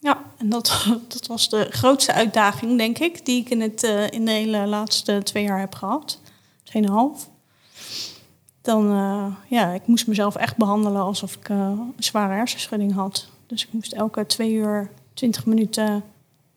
Ja, 0.00 0.24
en 0.36 0.48
dat, 0.48 0.86
dat 1.08 1.26
was 1.26 1.48
de 1.48 1.66
grootste 1.70 2.12
uitdaging, 2.12 2.78
denk 2.78 2.98
ik, 2.98 3.24
die 3.24 3.40
ik 3.40 3.50
in, 3.50 3.60
het, 3.60 3.82
uh, 3.82 4.10
in 4.10 4.24
de 4.24 4.30
hele 4.30 4.66
laatste 4.66 5.22
twee 5.22 5.42
jaar 5.42 5.58
heb 5.58 5.74
gehad. 5.74 6.20
Tweeënhalf. 6.62 7.28
Dan, 8.62 8.86
ja, 9.48 9.68
ik 9.72 9.86
moest 9.86 10.06
mezelf 10.06 10.36
echt 10.36 10.56
behandelen 10.56 11.02
alsof 11.02 11.36
ik 11.36 11.48
een 11.48 11.94
zware 11.98 12.32
hersenschudding 12.32 12.94
had. 12.94 13.28
Dus 13.46 13.66
ik 13.66 13.72
moest 13.72 13.92
elke 13.92 14.26
twee 14.26 14.52
uur, 14.52 14.90
twintig 15.14 15.46
minuten 15.46 16.04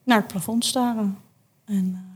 naar 0.04 0.18
het 0.18 0.28
plafond 0.28 0.66
staren. 0.66 1.18
En 1.66 2.14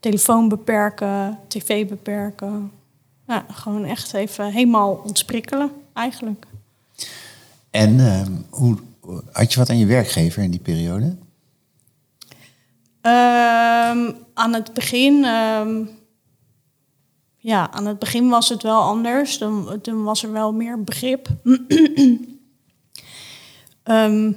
telefoon 0.00 0.48
beperken, 0.48 1.38
tv 1.48 1.88
beperken. 1.88 2.72
Ja, 3.26 3.44
gewoon 3.50 3.84
echt 3.84 4.12
even 4.14 4.52
helemaal 4.52 5.02
ontsprikkelen 5.04 5.70
eigenlijk. 5.92 6.46
En 7.70 7.98
uh, 7.98 8.22
hoe, 8.50 8.76
had 9.32 9.52
je 9.52 9.58
wat 9.58 9.70
aan 9.70 9.78
je 9.78 9.86
werkgever 9.86 10.42
in 10.42 10.50
die 10.50 10.60
periode? 10.60 11.16
Um, 13.06 14.16
aan 14.34 14.52
het 14.52 14.72
begin, 14.72 15.24
um, 15.24 15.90
ja, 17.36 17.70
aan 17.70 17.86
het 17.86 17.98
begin 17.98 18.28
was 18.28 18.48
het 18.48 18.62
wel 18.62 18.80
anders. 18.80 19.38
Dan, 19.38 19.78
toen 19.82 20.04
was 20.04 20.22
er 20.22 20.32
wel 20.32 20.52
meer 20.52 20.84
begrip. 20.84 21.28
um, 23.84 24.36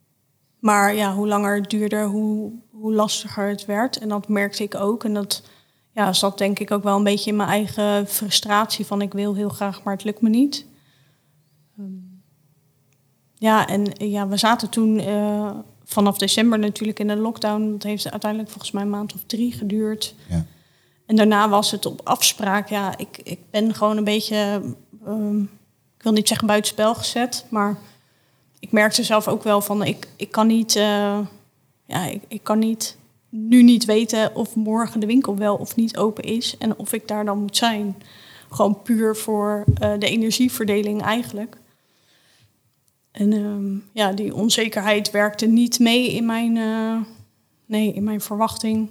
maar 0.68 0.94
ja, 0.94 1.14
hoe 1.14 1.26
langer 1.26 1.54
het 1.54 1.70
duurde, 1.70 2.02
hoe, 2.02 2.52
hoe 2.70 2.92
lastiger 2.92 3.48
het 3.48 3.64
werd. 3.64 3.98
En 3.98 4.08
dat 4.08 4.28
merkte 4.28 4.62
ik 4.62 4.74
ook. 4.74 5.04
En 5.04 5.14
dat 5.14 5.42
ja, 5.92 6.12
zat 6.12 6.38
denk 6.38 6.58
ik 6.58 6.70
ook 6.70 6.82
wel 6.82 6.96
een 6.96 7.04
beetje 7.04 7.30
in 7.30 7.36
mijn 7.36 7.48
eigen 7.48 8.06
frustratie 8.06 8.86
van 8.86 9.02
ik 9.02 9.12
wil 9.12 9.34
heel 9.34 9.48
graag, 9.48 9.82
maar 9.82 9.94
het 9.94 10.04
lukt 10.04 10.20
me 10.20 10.28
niet. 10.28 10.66
Um, 11.78 12.09
ja, 13.40 13.66
en 13.66 13.92
ja, 13.96 14.28
we 14.28 14.36
zaten 14.36 14.68
toen 14.68 15.00
uh, 15.00 15.50
vanaf 15.84 16.18
december 16.18 16.58
natuurlijk 16.58 16.98
in 16.98 17.08
de 17.08 17.16
lockdown. 17.16 17.70
Dat 17.70 17.82
heeft 17.82 18.10
uiteindelijk 18.10 18.50
volgens 18.50 18.70
mij 18.70 18.82
een 18.82 18.90
maand 18.90 19.14
of 19.14 19.20
drie 19.26 19.52
geduurd. 19.52 20.14
Ja. 20.28 20.44
En 21.06 21.16
daarna 21.16 21.48
was 21.48 21.70
het 21.70 21.86
op 21.86 22.00
afspraak. 22.04 22.68
Ja, 22.68 22.98
ik, 22.98 23.20
ik 23.22 23.38
ben 23.50 23.74
gewoon 23.74 23.96
een 23.96 24.04
beetje, 24.04 24.62
um, 25.06 25.42
ik 25.96 26.02
wil 26.02 26.12
niet 26.12 26.28
zeggen 26.28 26.46
buitenspel 26.46 26.94
gezet, 26.94 27.44
maar 27.48 27.78
ik 28.58 28.72
merkte 28.72 29.02
zelf 29.02 29.28
ook 29.28 29.42
wel 29.42 29.60
van 29.60 29.84
ik, 29.84 30.08
ik 30.16 30.30
kan 30.30 30.46
niet. 30.46 30.76
Uh, 30.76 31.18
ja, 31.86 32.04
ik, 32.06 32.22
ik 32.28 32.42
kan 32.42 32.58
niet 32.58 32.96
nu 33.28 33.62
niet 33.62 33.84
weten 33.84 34.34
of 34.34 34.54
morgen 34.54 35.00
de 35.00 35.06
winkel 35.06 35.36
wel 35.36 35.56
of 35.56 35.76
niet 35.76 35.96
open 35.96 36.24
is 36.24 36.56
en 36.58 36.78
of 36.78 36.92
ik 36.92 37.08
daar 37.08 37.24
dan 37.24 37.38
moet 37.38 37.56
zijn. 37.56 38.02
Gewoon 38.50 38.82
puur 38.82 39.16
voor 39.16 39.64
uh, 39.82 39.92
de 39.98 40.06
energieverdeling 40.06 41.02
eigenlijk. 41.02 41.56
En 43.10 43.32
um, 43.32 43.84
ja, 43.92 44.12
die 44.12 44.34
onzekerheid 44.34 45.10
werkte 45.10 45.46
niet 45.46 45.78
mee 45.78 46.12
in 46.12 46.26
mijn, 46.26 46.56
uh, 46.56 46.96
nee, 47.66 47.92
in 47.92 48.04
mijn 48.04 48.20
verwachting 48.20 48.88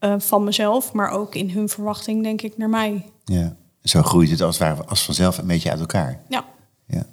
uh, 0.00 0.14
van 0.18 0.44
mezelf, 0.44 0.92
maar 0.92 1.10
ook 1.10 1.34
in 1.34 1.50
hun 1.50 1.68
verwachting, 1.68 2.22
denk 2.22 2.42
ik, 2.42 2.56
naar 2.56 2.68
mij. 2.68 3.04
Ja, 3.24 3.56
zo 3.82 4.02
groeit 4.02 4.30
het 4.30 4.40
als, 4.40 4.60
als 4.86 5.04
vanzelf 5.04 5.38
een 5.38 5.46
beetje 5.46 5.70
uit 5.70 5.80
elkaar. 5.80 6.22
Ja. 6.28 6.44
Ja, 6.86 7.06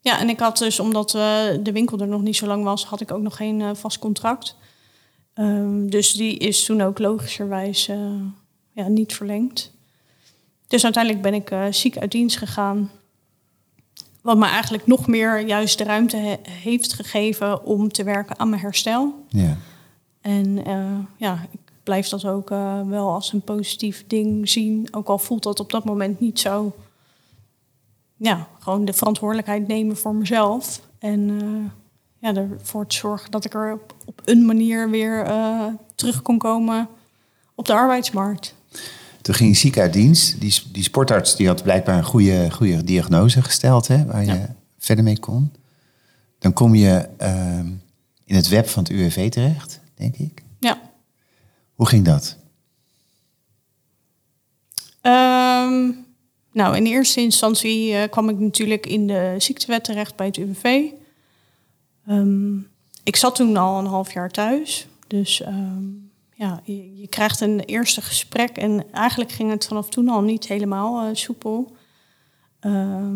ja 0.00 0.20
en 0.20 0.28
ik 0.28 0.40
had 0.40 0.58
dus, 0.58 0.80
omdat 0.80 1.14
uh, 1.14 1.22
de 1.62 1.72
winkel 1.72 1.98
er 1.98 2.08
nog 2.08 2.22
niet 2.22 2.36
zo 2.36 2.46
lang 2.46 2.64
was, 2.64 2.84
had 2.84 3.00
ik 3.00 3.10
ook 3.10 3.22
nog 3.22 3.36
geen 3.36 3.76
vast 3.76 3.98
contract. 3.98 4.56
Um, 5.34 5.90
dus 5.90 6.12
die 6.12 6.38
is 6.38 6.64
toen 6.64 6.80
ook 6.80 6.98
logischerwijs 6.98 7.86
ja, 8.72 8.88
niet 8.88 9.14
verlengd. 9.14 9.72
Dus 10.66 10.84
uiteindelijk 10.84 11.22
ben 11.22 11.34
ik 11.34 11.74
ziek 11.74 11.98
uit 11.98 12.10
dienst 12.10 12.36
gegaan. 12.36 12.90
Wat 14.22 14.38
me 14.38 14.46
eigenlijk 14.46 14.86
nog 14.86 15.06
meer 15.06 15.46
juist 15.46 15.78
de 15.78 15.84
ruimte 15.84 16.16
he 16.16 16.36
heeft 16.48 16.92
gegeven 16.92 17.64
om 17.64 17.92
te 17.92 18.04
werken 18.04 18.38
aan 18.38 18.48
mijn 18.48 18.60
herstel. 18.60 19.24
Ja. 19.28 19.56
En 20.20 20.68
uh, 20.68 20.98
ja, 21.16 21.46
ik 21.50 21.60
blijf 21.82 22.08
dat 22.08 22.24
ook 22.24 22.48
wel 22.86 23.10
als 23.10 23.32
een 23.32 23.40
positief 23.40 24.04
ding 24.06 24.48
zien. 24.48 24.88
Ook 24.90 25.08
al 25.08 25.18
voelt 25.18 25.42
dat 25.42 25.60
op 25.60 25.70
dat 25.70 25.84
moment 25.84 26.20
niet 26.20 26.40
zo. 26.40 26.72
Ja, 28.16 28.48
gewoon 28.58 28.84
de 28.84 28.92
verantwoordelijkheid 28.92 29.66
nemen 29.66 29.96
voor 29.96 30.14
mezelf. 30.14 30.80
En 30.98 31.40
ja, 32.18 32.34
ervoor 32.34 32.86
te 32.86 32.96
zorgen 32.96 33.30
dat 33.30 33.44
ik 33.44 33.54
er 33.54 33.72
op, 33.72 33.94
op 34.04 34.22
een 34.24 34.46
manier 34.46 34.90
weer 34.90 35.26
terug 35.94 36.22
kon 36.22 36.38
komen 36.38 36.88
op 37.54 37.66
de 37.66 37.74
arbeidsmarkt. 37.74 38.54
Toen 39.22 39.34
ging 39.34 39.56
ziek 39.56 39.78
uit 39.78 39.92
dienst. 39.92 40.40
Die, 40.40 40.54
die 40.72 40.82
sportarts 40.82 41.36
die 41.36 41.46
had 41.46 41.62
blijkbaar 41.62 41.96
een 41.96 42.04
goede, 42.04 42.50
goede 42.50 42.84
diagnose 42.84 43.42
gesteld, 43.42 43.88
hè, 43.88 44.04
waar 44.04 44.24
je 44.24 44.46
verder 44.78 45.04
mee 45.04 45.18
kon. 45.18 45.52
Dan 46.38 46.52
kom 46.52 46.74
je 46.74 47.08
uh, 47.20 47.58
in 48.24 48.34
het 48.34 48.48
web 48.48 48.68
van 48.68 48.82
het 48.82 48.92
UWV 48.92 49.30
terecht, 49.30 49.80
denk 49.94 50.16
ik. 50.16 50.42
Ja. 50.58 50.80
Hoe 51.74 51.86
ging 51.86 52.04
dat? 52.04 52.36
Um, 55.02 56.04
nou, 56.52 56.76
in 56.76 56.86
eerste 56.86 57.20
instantie 57.20 57.92
uh, 57.92 58.02
kwam 58.10 58.28
ik 58.28 58.38
natuurlijk 58.38 58.86
in 58.86 59.06
de 59.06 59.34
ziektewet 59.38 59.84
terecht 59.84 60.16
bij 60.16 60.26
het 60.26 60.36
UWV. 60.36 60.82
Um, 62.08 62.68
ik 63.02 63.16
zat 63.16 63.34
toen 63.34 63.56
al 63.56 63.78
een 63.78 63.86
half 63.86 64.12
jaar 64.12 64.30
thuis. 64.30 64.86
Dus 65.06 65.42
um, 65.46 66.10
ja, 66.34 66.60
je, 66.64 67.06
krijgt 67.08 67.40
een 67.40 67.60
eerste 67.60 68.00
gesprek. 68.00 68.56
En 68.56 68.92
eigenlijk 68.92 69.32
ging 69.32 69.50
het 69.50 69.66
vanaf 69.66 69.88
toen 69.88 70.08
al 70.08 70.20
niet 70.20 70.46
helemaal 70.46 71.08
uh, 71.08 71.14
soepel. 71.14 71.76
Uh, 72.60 73.14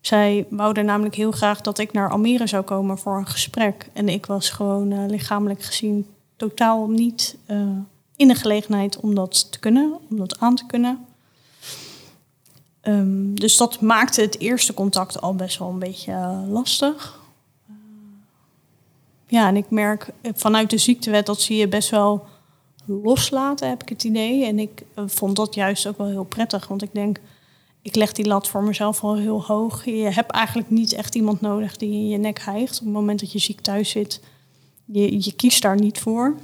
zij 0.00 0.46
wouden 0.50 0.84
namelijk 0.84 1.14
heel 1.14 1.30
graag 1.30 1.60
dat 1.60 1.78
ik 1.78 1.92
naar 1.92 2.10
Almere 2.10 2.46
zou 2.46 2.64
komen 2.64 2.98
voor 2.98 3.18
een 3.18 3.26
gesprek. 3.26 3.88
En 3.92 4.08
ik 4.08 4.26
was 4.26 4.50
gewoon 4.50 4.92
uh, 4.92 5.06
lichamelijk 5.06 5.62
gezien 5.62 6.06
totaal 6.36 6.88
niet 6.88 7.36
uh, 7.50 7.68
in 8.16 8.28
de 8.28 8.34
gelegenheid 8.34 9.00
om 9.00 9.14
dat 9.14 9.52
te 9.52 9.58
kunnen, 9.58 9.98
om 10.10 10.18
dat 10.18 10.40
aan 10.40 10.54
te 10.54 10.66
kunnen. 10.66 11.06
Um, 12.82 13.40
dus 13.40 13.56
dat 13.56 13.80
maakte 13.80 14.20
het 14.20 14.38
eerste 14.38 14.74
contact 14.74 15.20
al 15.20 15.34
best 15.34 15.58
wel 15.58 15.68
een 15.68 15.78
beetje 15.78 16.44
lastig. 16.48 17.20
Ja, 19.36 19.48
en 19.48 19.56
ik 19.56 19.70
merk 19.70 20.08
eh, 20.20 20.32
vanuit 20.34 20.70
de 20.70 20.78
ziektewet 20.78 21.26
dat 21.26 21.40
zie 21.40 21.56
je 21.56 21.68
best 21.68 21.90
wel 21.90 22.26
loslaten, 22.86 23.68
heb 23.68 23.82
ik 23.82 23.88
het 23.88 24.04
idee. 24.04 24.44
En 24.44 24.58
ik 24.58 24.82
uh, 24.98 25.04
vond 25.06 25.36
dat 25.36 25.54
juist 25.54 25.86
ook 25.86 25.98
wel 25.98 26.06
heel 26.06 26.24
prettig, 26.24 26.68
want 26.68 26.82
ik 26.82 26.88
denk, 26.92 27.20
ik 27.82 27.94
leg 27.94 28.12
die 28.12 28.26
lat 28.26 28.48
voor 28.48 28.62
mezelf 28.62 29.02
al 29.02 29.16
heel 29.16 29.42
hoog. 29.42 29.84
Je 29.84 30.10
hebt 30.10 30.30
eigenlijk 30.30 30.70
niet 30.70 30.92
echt 30.92 31.14
iemand 31.14 31.40
nodig 31.40 31.76
die 31.76 31.90
in 31.90 32.08
je 32.08 32.16
nek 32.16 32.40
hijgt. 32.40 32.78
Op 32.78 32.84
het 32.84 32.94
moment 32.94 33.20
dat 33.20 33.32
je 33.32 33.38
ziek 33.38 33.60
thuis 33.60 33.90
zit, 33.90 34.20
je, 34.84 35.24
je 35.24 35.32
kiest 35.32 35.62
daar 35.62 35.80
niet 35.80 35.98
voor. 35.98 36.36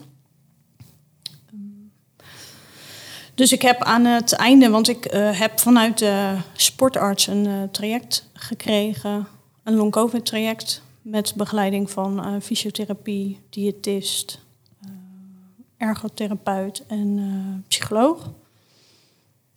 Dus 3.34 3.52
ik 3.52 3.62
heb 3.62 3.82
aan 3.82 4.04
het 4.04 4.32
einde, 4.32 4.70
want 4.70 4.88
ik 4.88 5.14
uh, 5.14 5.38
heb 5.38 5.61
vanuit 5.61 5.99
de 5.99 6.37
sportarts 6.52 7.26
een 7.26 7.68
traject 7.70 8.30
gekregen, 8.32 9.26
een 9.64 9.75
long-covid 9.75 10.26
traject 10.26 10.82
met 11.02 11.35
begeleiding 11.37 11.90
van 11.90 12.26
uh, 12.26 12.40
fysiotherapie, 12.40 13.40
diëtist, 13.50 14.40
ergotherapeut 15.76 16.85
en 16.87 17.18
eh, 17.18 17.68
psycholoog. 17.68 18.30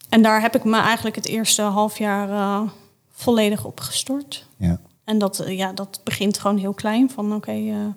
En 0.10 0.22
daar 0.22 0.42
heb 0.42 0.56
ik 0.56 0.64
me 0.64 0.78
eigenlijk 0.78 1.16
het 1.16 1.28
eerste 1.28 1.62
half 1.62 1.98
jaar 1.98 2.30
eh, 2.30 2.70
volledig 3.12 3.66
op 3.66 3.80
gestort. 3.80 4.48
Ja. 4.58 4.80
En 5.04 5.18
dat, 5.18 5.40
eh, 5.40 5.58
ja, 5.58 5.74
dat 5.74 6.02
begint 6.04 6.38
gewoon 6.40 6.58
heel 6.58 6.74
klein. 6.74 7.10
Van 7.10 7.34
oké, 7.34 7.52
eh, 7.52 7.86
eh, 7.86 7.94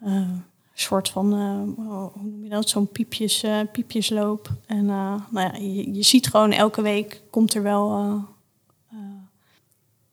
een 0.00 0.44
soort 0.74 1.08
van, 1.08 1.32
eh, 1.32 1.84
hoe 1.84 2.22
noem 2.22 2.42
je 2.44 2.48
dat? 2.48 2.68
Zo'n 2.68 2.88
piepjes, 2.88 3.42
eh, 3.42 3.60
piepjesloop. 3.72 4.50
En 4.66 4.88
eh, 4.90 5.14
nou 5.30 5.52
ja, 5.52 5.52
je, 5.54 5.94
je 5.94 6.02
ziet 6.02 6.26
gewoon 6.28 6.52
elke 6.52 6.82
week 6.82 7.22
komt 7.30 7.54
er 7.54 7.62
wel, 7.62 7.90
eh, 8.90 8.98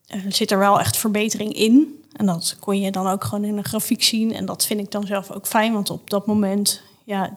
eh, 0.06 0.24
er 0.24 0.32
zit 0.32 0.50
er 0.50 0.58
wel 0.58 0.80
echt 0.80 0.96
verbetering 0.96 1.52
in. 1.52 2.04
En 2.16 2.26
dat 2.26 2.56
kon 2.60 2.80
je 2.80 2.90
dan 2.90 3.06
ook 3.06 3.24
gewoon 3.24 3.44
in 3.44 3.56
een 3.56 3.64
grafiek 3.64 4.02
zien. 4.02 4.34
En 4.34 4.46
dat 4.46 4.66
vind 4.66 4.80
ik 4.80 4.90
dan 4.90 5.06
zelf 5.06 5.30
ook 5.30 5.46
fijn, 5.46 5.72
want 5.72 5.90
op 5.90 6.10
dat 6.10 6.26
moment, 6.26 6.82
ja, 7.04 7.36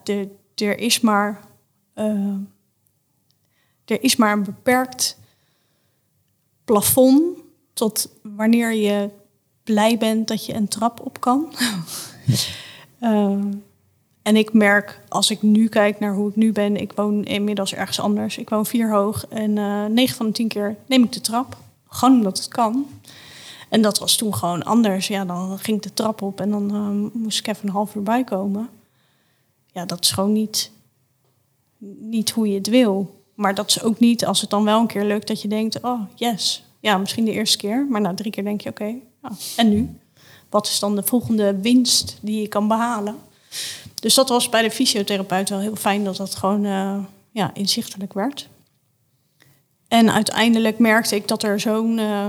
er, 0.54 0.78
is 0.78 1.00
maar, 1.00 1.40
eh, 1.94 2.34
er 3.84 4.02
is 4.02 4.16
maar 4.16 4.32
een 4.32 4.44
beperkt 4.44 5.18
plafond 6.64 7.38
tot 7.72 8.08
wanneer 8.22 8.72
je 8.72 9.10
blij 9.64 9.98
bent 9.98 10.28
dat 10.28 10.46
je 10.46 10.54
een 10.54 10.68
trap 10.68 11.00
op 11.00 11.20
kan. 11.20 11.46
Ehm, 13.00 13.52
en 14.22 14.36
ik 14.36 14.52
merk, 14.52 15.00
als 15.08 15.30
ik 15.30 15.42
nu 15.42 15.68
kijk 15.68 16.00
naar 16.00 16.14
hoe 16.14 16.28
ik 16.28 16.36
nu 16.36 16.52
ben, 16.52 16.76
ik 16.76 16.92
woon 16.92 17.24
inmiddels 17.24 17.74
ergens 17.74 18.00
anders. 18.00 18.38
Ik 18.38 18.48
woon 18.48 18.66
vier 18.66 18.90
hoog 18.90 19.26
en 19.26 19.58
eh 19.58 19.84
9 19.84 20.16
van 20.16 20.26
de 20.26 20.32
10 20.32 20.48
keer 20.48 20.76
neem 20.86 21.04
ik 21.04 21.12
de 21.12 21.20
trap. 21.20 21.56
Gewoon 21.88 22.16
omdat 22.16 22.38
het 22.38 22.48
kan. 22.48 22.86
En 23.70 23.82
dat 23.82 23.98
was 23.98 24.16
toen 24.16 24.34
gewoon 24.34 24.62
anders. 24.62 25.06
Ja, 25.06 25.24
dan 25.24 25.58
ging 25.58 25.76
ik 25.76 25.82
de 25.82 25.94
trap 25.94 26.22
op 26.22 26.40
en 26.40 26.50
dan 26.50 26.70
eh, 26.70 27.20
moest 27.20 27.38
ik 27.38 27.46
even 27.46 27.68
een 27.68 27.74
half 27.74 27.94
uur 27.94 28.02
bijkomen. 28.02 28.68
Ja, 29.66 29.84
dat 29.84 30.04
is 30.04 30.10
gewoon 30.10 30.32
niet, 30.32 30.70
niet 31.98 32.30
hoe 32.30 32.48
je 32.48 32.54
het 32.54 32.68
wil. 32.68 33.22
Maar 33.34 33.54
dat 33.54 33.68
is 33.68 33.82
ook 33.82 33.98
niet, 33.98 34.26
als 34.26 34.40
het 34.40 34.50
dan 34.50 34.64
wel 34.64 34.80
een 34.80 34.86
keer 34.86 35.04
lukt, 35.04 35.26
dat 35.26 35.42
je 35.42 35.48
denkt, 35.48 35.82
oh 35.82 36.00
yes. 36.14 36.64
Ja, 36.80 36.98
misschien 36.98 37.24
de 37.24 37.32
eerste 37.32 37.56
keer, 37.58 37.86
maar 37.90 38.00
na 38.00 38.14
drie 38.14 38.32
keer 38.32 38.44
denk 38.44 38.60
je, 38.60 38.68
oké, 38.68 38.94
ja, 39.22 39.30
en 39.56 39.68
nu? 39.68 39.98
Wat 40.48 40.66
is 40.66 40.78
dan 40.78 40.96
de 40.96 41.02
volgende 41.02 41.60
winst 41.60 42.18
die 42.20 42.40
je 42.40 42.48
kan 42.48 42.68
behalen? 42.68 43.16
Dus 43.94 44.14
dat 44.14 44.28
was 44.28 44.48
bij 44.48 44.62
de 44.62 44.70
fysiotherapeut 44.70 45.48
wel 45.48 45.58
heel 45.58 45.76
fijn 45.76 46.04
dat 46.04 46.16
dat 46.16 46.34
gewoon 46.34 46.64
eh, 46.64 46.98
ja, 47.30 47.54
inzichtelijk 47.54 48.12
werd. 48.12 48.48
En 49.88 50.12
uiteindelijk 50.12 50.78
merkte 50.78 51.14
ik 51.14 51.28
dat 51.28 51.42
er 51.42 51.60
zo'n 51.60 51.98
eh, 51.98 52.28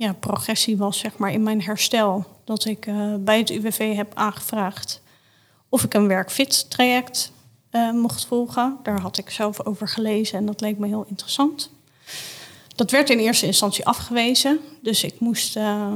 ja, 0.00 0.12
progressie 0.12 0.76
was 0.76 0.98
zeg 0.98 1.16
maar, 1.18 1.32
in 1.32 1.42
mijn 1.42 1.62
herstel. 1.62 2.24
Dat 2.44 2.64
ik 2.64 2.86
eh, 2.86 3.14
bij 3.18 3.38
het 3.38 3.50
UWV 3.50 3.94
heb 3.94 4.14
aangevraagd 4.14 5.02
of 5.68 5.84
ik 5.84 5.94
een 5.94 6.06
werkfit 6.06 6.70
traject 6.70 7.32
eh, 7.70 7.92
mocht 7.92 8.26
volgen. 8.26 8.76
Daar 8.82 9.00
had 9.00 9.18
ik 9.18 9.30
zelf 9.30 9.64
over 9.64 9.88
gelezen 9.88 10.38
en 10.38 10.46
dat 10.46 10.60
leek 10.60 10.78
me 10.78 10.86
heel 10.86 11.04
interessant. 11.08 11.70
Dat 12.74 12.90
werd 12.90 13.10
in 13.10 13.18
eerste 13.18 13.46
instantie 13.46 13.86
afgewezen. 13.86 14.60
Dus 14.82 15.04
ik 15.04 15.20
moest 15.20 15.56
eh, 15.56 15.92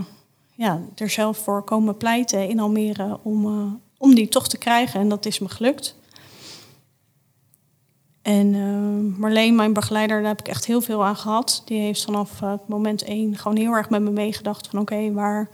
ja, 0.55 0.81
er 0.95 1.11
zelf 1.11 1.39
voor 1.39 1.63
komen 1.63 1.97
pleiten 1.97 2.49
in 2.49 2.61
Almere 2.61 3.19
om, 3.23 3.81
om 3.99 4.15
die 4.15 4.29
toch 4.29 4.49
te 4.49 4.59
krijgen. 4.59 5.01
En 5.01 5.09
dat 5.09 5.27
is 5.27 5.39
me 5.39 5.49
gelukt. 5.49 5.97
En 8.25 8.55
eh, 8.55 9.19
Marleen, 9.19 9.55
mijn 9.55 9.73
begeleider, 9.73 10.21
daar 10.21 10.29
heb 10.29 10.41
ik 10.41 10.49
echt 10.49 10.65
heel 10.67 10.81
veel 10.81 11.05
aan 11.05 11.17
gehad. 11.17 11.63
Die 11.65 11.81
heeft 11.81 12.05
vanaf 12.05 12.43
eh, 12.43 12.55
moment 12.67 13.03
één 13.03 13.37
gewoon 13.37 13.57
heel 13.57 13.73
erg 13.73 13.91
met 13.91 14.03
me 14.03 14.11
meegedacht 14.11 14.67
van 14.67 14.79
oké, 14.79 15.13
waar, 15.13 15.49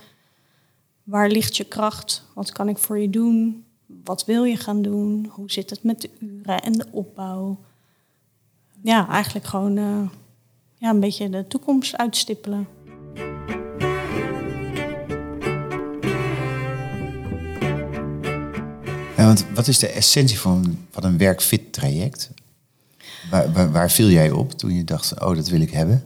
waar 1.03 1.29
ligt 1.29 1.57
je 1.57 1.65
kracht? 1.65 2.25
Wat 2.35 2.53
kan 2.53 2.69
ik 2.69 2.79
voor 2.79 2.99
je 2.99 3.11
doen? 3.11 3.65
Wat 4.05 4.25
wil 4.25 4.45
je 4.45 4.57
gaan 4.57 4.83
doen? 4.83 5.31
Hoe 5.31 5.50
zit 5.50 5.71
het 5.71 5.83
met 5.83 6.00
de 6.00 6.11
uren 6.21 6.61
en 6.61 6.73
de 6.73 6.87
opbouw? 6.91 7.59
Ja, 8.83 9.09
eigenlijk 9.09 9.47
gewoon 9.47 9.77
eh, 9.77 10.09
ja, 10.77 10.91
een 10.91 11.00
beetje 11.00 11.31
de 11.31 11.47
toekomst 11.47 11.97
uitstippelen. 11.97 12.69
Want 19.16 19.47
wat 19.55 19.68
is 19.68 19.79
de 19.79 19.88
essentie 19.88 20.38
van, 20.38 20.79
van 20.90 21.05
een 21.05 21.18
werkfit 21.18 21.73
traject? 21.73 22.31
Waar, 23.30 23.52
waar, 23.52 23.72
waar 23.72 23.90
viel 23.90 24.09
jij 24.09 24.30
op 24.30 24.52
toen 24.52 24.74
je 24.74 24.85
dacht, 24.85 25.20
oh, 25.20 25.35
dat 25.37 25.48
wil 25.48 25.61
ik 25.61 25.70
hebben? 25.70 26.04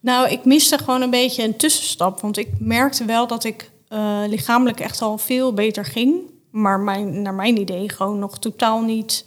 Nou, 0.00 0.28
ik 0.30 0.44
miste 0.44 0.78
gewoon 0.78 1.02
een 1.02 1.10
beetje 1.10 1.44
een 1.44 1.56
tussenstap. 1.56 2.20
Want 2.20 2.36
ik 2.38 2.48
merkte 2.58 3.04
wel 3.04 3.26
dat 3.26 3.44
ik 3.44 3.70
eh, 3.88 4.22
lichamelijk 4.26 4.80
echt 4.80 5.02
al 5.02 5.18
veel 5.18 5.52
beter 5.54 5.84
ging. 5.84 6.14
Maar 6.50 6.80
mijn, 6.80 7.22
naar 7.22 7.34
mijn 7.34 7.58
idee 7.58 7.88
gewoon 7.88 8.18
nog 8.18 8.38
totaal 8.38 8.82
niet 8.82 9.24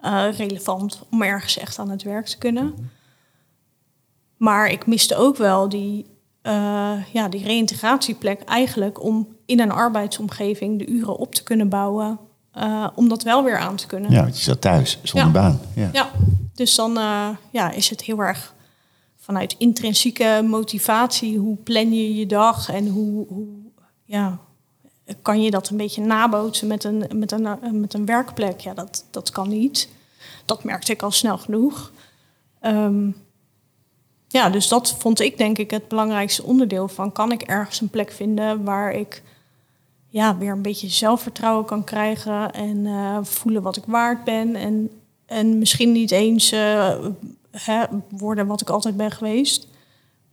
eh, 0.00 0.24
relevant 0.36 1.02
om 1.10 1.22
ergens 1.22 1.58
echt 1.58 1.78
aan 1.78 1.90
het 1.90 2.02
werk 2.02 2.26
te 2.26 2.38
kunnen. 2.38 2.74
Maar 4.36 4.70
ik 4.70 4.86
miste 4.86 5.16
ook 5.16 5.36
wel 5.36 5.68
die, 5.68 6.06
eh, 6.42 6.92
ja, 7.12 7.28
die 7.28 7.44
reïntegratieplek 7.44 8.40
eigenlijk 8.42 9.02
om 9.02 9.28
in 9.46 9.60
een 9.60 9.72
arbeidsomgeving 9.72 10.78
de 10.78 10.86
uren 10.86 11.16
op 11.16 11.34
te 11.34 11.42
kunnen 11.42 11.68
bouwen. 11.68 12.18
om 12.94 13.08
dat 13.08 13.22
wel 13.22 13.44
weer 13.44 13.58
aan 13.58 13.76
te 13.76 13.86
kunnen. 13.86 14.10
Ja, 14.10 14.22
want 14.22 14.36
je 14.36 14.42
zat 14.42 14.60
thuis, 14.60 14.98
zonder 15.02 15.26
Ja. 15.28 15.32
baan. 15.40 15.60
Ja. 15.74 15.90
Ja, 15.92 16.10
dus 16.60 16.74
dan 16.74 16.98
eh, 16.98 17.28
ja, 17.50 17.70
is 17.70 17.90
het 17.90 18.02
heel 18.02 18.18
erg 18.18 18.54
vanuit 19.16 19.54
intrinsieke 19.58 20.42
motivatie. 20.46 21.38
Hoe 21.38 21.56
plan 21.56 21.94
je 21.94 22.14
je 22.14 22.26
dag 22.26 22.68
en 22.68 22.88
hoe, 22.88 23.26
hoe 23.28 23.46
ja, 24.04 24.38
kan 25.22 25.42
je 25.42 25.50
dat 25.50 25.68
een 25.68 25.76
beetje 25.76 26.02
nabootsen 26.02 26.66
met 26.66 26.84
een, 26.84 27.06
met 27.14 27.32
een, 27.32 27.80
met 27.80 27.94
een 27.94 28.06
werkplek? 28.06 28.60
Ja, 28.60 28.74
dat, 28.74 29.06
dat 29.10 29.30
kan 29.30 29.48
niet. 29.48 29.88
Dat 30.44 30.64
merkte 30.64 30.92
ik 30.92 31.02
al 31.02 31.10
snel 31.10 31.38
genoeg. 31.38 31.92
Ehm, 32.60 33.10
ja, 34.28 34.50
dus 34.50 34.68
dat 34.68 34.96
vond 34.98 35.20
ik 35.20 35.38
denk 35.38 35.58
ik 35.58 35.70
het 35.70 35.88
belangrijkste 35.88 36.42
onderdeel 36.42 36.88
van... 36.88 37.12
kan 37.12 37.32
ik 37.32 37.42
ergens 37.42 37.80
een 37.80 37.90
plek 37.90 38.10
vinden 38.10 38.64
waar 38.64 38.92
ik 38.92 39.22
ja, 40.08 40.36
weer 40.38 40.52
een 40.52 40.62
beetje 40.62 40.88
zelfvertrouwen 40.88 41.64
kan 41.64 41.84
krijgen... 41.84 42.52
en 42.52 42.86
eh, 42.86 43.18
voelen 43.22 43.62
wat 43.62 43.76
ik 43.76 43.84
waard 43.86 44.24
ben 44.24 44.56
en, 44.56 44.90
en 45.30 45.58
misschien 45.58 45.92
niet 45.92 46.10
eens 46.10 46.52
eh, 46.52 46.94
hè, 47.50 47.84
worden 48.08 48.46
wat 48.46 48.60
ik 48.60 48.70
altijd 48.70 48.96
ben 48.96 49.10
geweest... 49.10 49.66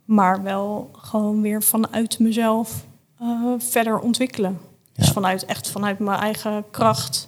maar 0.05 0.43
wel 0.43 0.89
gewoon 0.93 1.41
weer 1.41 1.63
vanuit 1.63 2.19
mezelf 2.19 2.85
eh, 3.19 3.53
verder 3.57 3.99
ontwikkelen. 3.99 4.59
Dus 4.93 5.09
vanuit, 5.09 5.45
echt 5.45 5.69
vanuit 5.69 5.99
mijn 5.99 6.19
eigen 6.19 6.63
kracht 6.71 7.27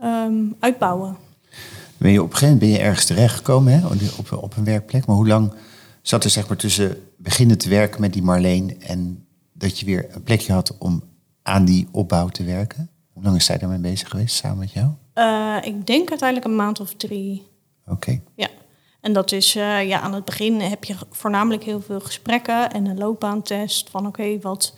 ehm, 0.00 0.34
uitbouwen. 0.58 1.16
Ben 1.96 2.12
je 2.12 2.22
op 2.22 2.30
een 2.30 2.36
gegeven 2.36 2.54
moment 2.54 2.70
ben 2.70 2.80
je 2.80 2.86
ergens 2.88 3.06
terechtgekomen 3.06 3.80
hè, 3.80 3.86
op, 4.18 4.32
op 4.32 4.56
een 4.56 4.64
werkplek. 4.64 5.06
Maar 5.06 5.16
hoe 5.16 5.26
lang 5.28 5.52
zat 6.02 6.24
er 6.24 6.30
zeg 6.30 6.48
maar 6.48 6.56
tussen 6.56 6.96
beginnen 7.16 7.58
te 7.58 7.68
werken 7.68 8.00
met 8.00 8.12
die 8.12 8.22
Marleen... 8.22 8.80
en 8.80 9.26
dat 9.52 9.78
je 9.78 9.86
weer 9.86 10.06
een 10.10 10.22
plekje 10.22 10.52
had 10.52 10.78
om 10.78 11.02
aan 11.42 11.64
die 11.64 11.88
opbouw 11.90 12.28
te 12.28 12.44
werken? 12.44 12.90
Hoe 13.12 13.22
lang 13.22 13.36
is 13.36 13.44
zij 13.44 13.58
daarmee 13.58 13.78
bezig 13.78 14.08
geweest, 14.08 14.36
samen 14.36 14.58
met 14.58 14.72
jou? 14.72 14.90
Eh, 15.12 15.56
ik 15.62 15.86
denk 15.86 16.08
uiteindelijk 16.10 16.48
een 16.48 16.56
maand 16.56 16.80
of 16.80 16.94
drie. 16.94 17.46
Oké. 17.86 18.22
Ja. 18.34 18.48
En 19.00 19.12
dat 19.12 19.32
is, 19.32 19.56
eh, 19.56 19.88
ja, 19.88 20.00
aan 20.00 20.14
het 20.14 20.24
begin 20.24 20.60
heb 20.60 20.84
je 20.84 20.94
voornamelijk 21.10 21.64
heel 21.64 21.80
veel 21.80 22.00
gesprekken 22.00 22.70
en 22.70 22.86
een 22.86 22.98
loopbaantest 22.98 23.90
van 23.90 24.06
oké, 24.06 24.38
wat, 24.40 24.74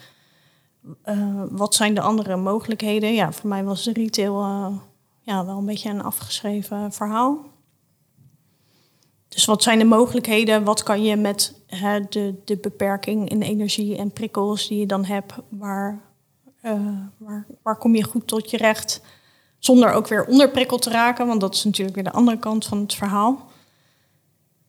eh, 1.03 1.43
wat 1.51 1.75
zijn 1.75 1.95
de 1.95 2.01
andere 2.01 2.37
mogelijkheden? 2.37 3.15
Ja, 3.15 3.33
voor 3.33 3.49
mij 3.49 3.65
was 3.65 3.85
de 3.85 3.93
retail 3.93 4.41
ja, 5.21 5.47
wel 5.47 5.59
een 5.59 5.65
beetje 5.65 5.91
een 5.91 6.03
afgeschreven 6.03 6.93
verhaal. 6.93 7.53
Dus 9.29 9.45
wat 9.45 9.63
zijn 9.63 9.79
de 9.79 9.85
mogelijkheden? 9.85 10.65
Wat 10.65 10.83
kan 10.83 11.03
je 11.03 11.17
met 11.17 11.61
hè, 11.67 12.01
de, 12.09 12.35
de 12.45 12.57
beperking 12.57 13.29
in 13.29 13.43
energie 13.43 13.97
en 13.97 14.13
prikkels 14.13 14.69
die 14.69 14.79
je 14.79 14.87
dan 14.87 15.05
hebt, 15.05 15.33
waar, 15.49 16.01
waar, 17.19 17.47
waar 17.63 17.77
kom 17.77 17.95
je 17.95 18.03
goed 18.03 18.27
tot 18.27 18.51
je 18.51 18.57
recht? 18.57 19.03
Zonder 19.65 19.93
ook 19.93 20.09
weer 20.09 20.25
onderprikkeld 20.25 20.83
te 20.83 20.91
raken, 20.91 21.27
want 21.27 21.41
dat 21.41 21.55
is 21.55 21.65
natuurlijk 21.65 21.95
weer 21.95 22.05
de 22.05 22.13
andere 22.13 22.39
kant 22.39 22.67
van 22.67 22.81
het 22.81 22.95
verhaal. 22.95 23.51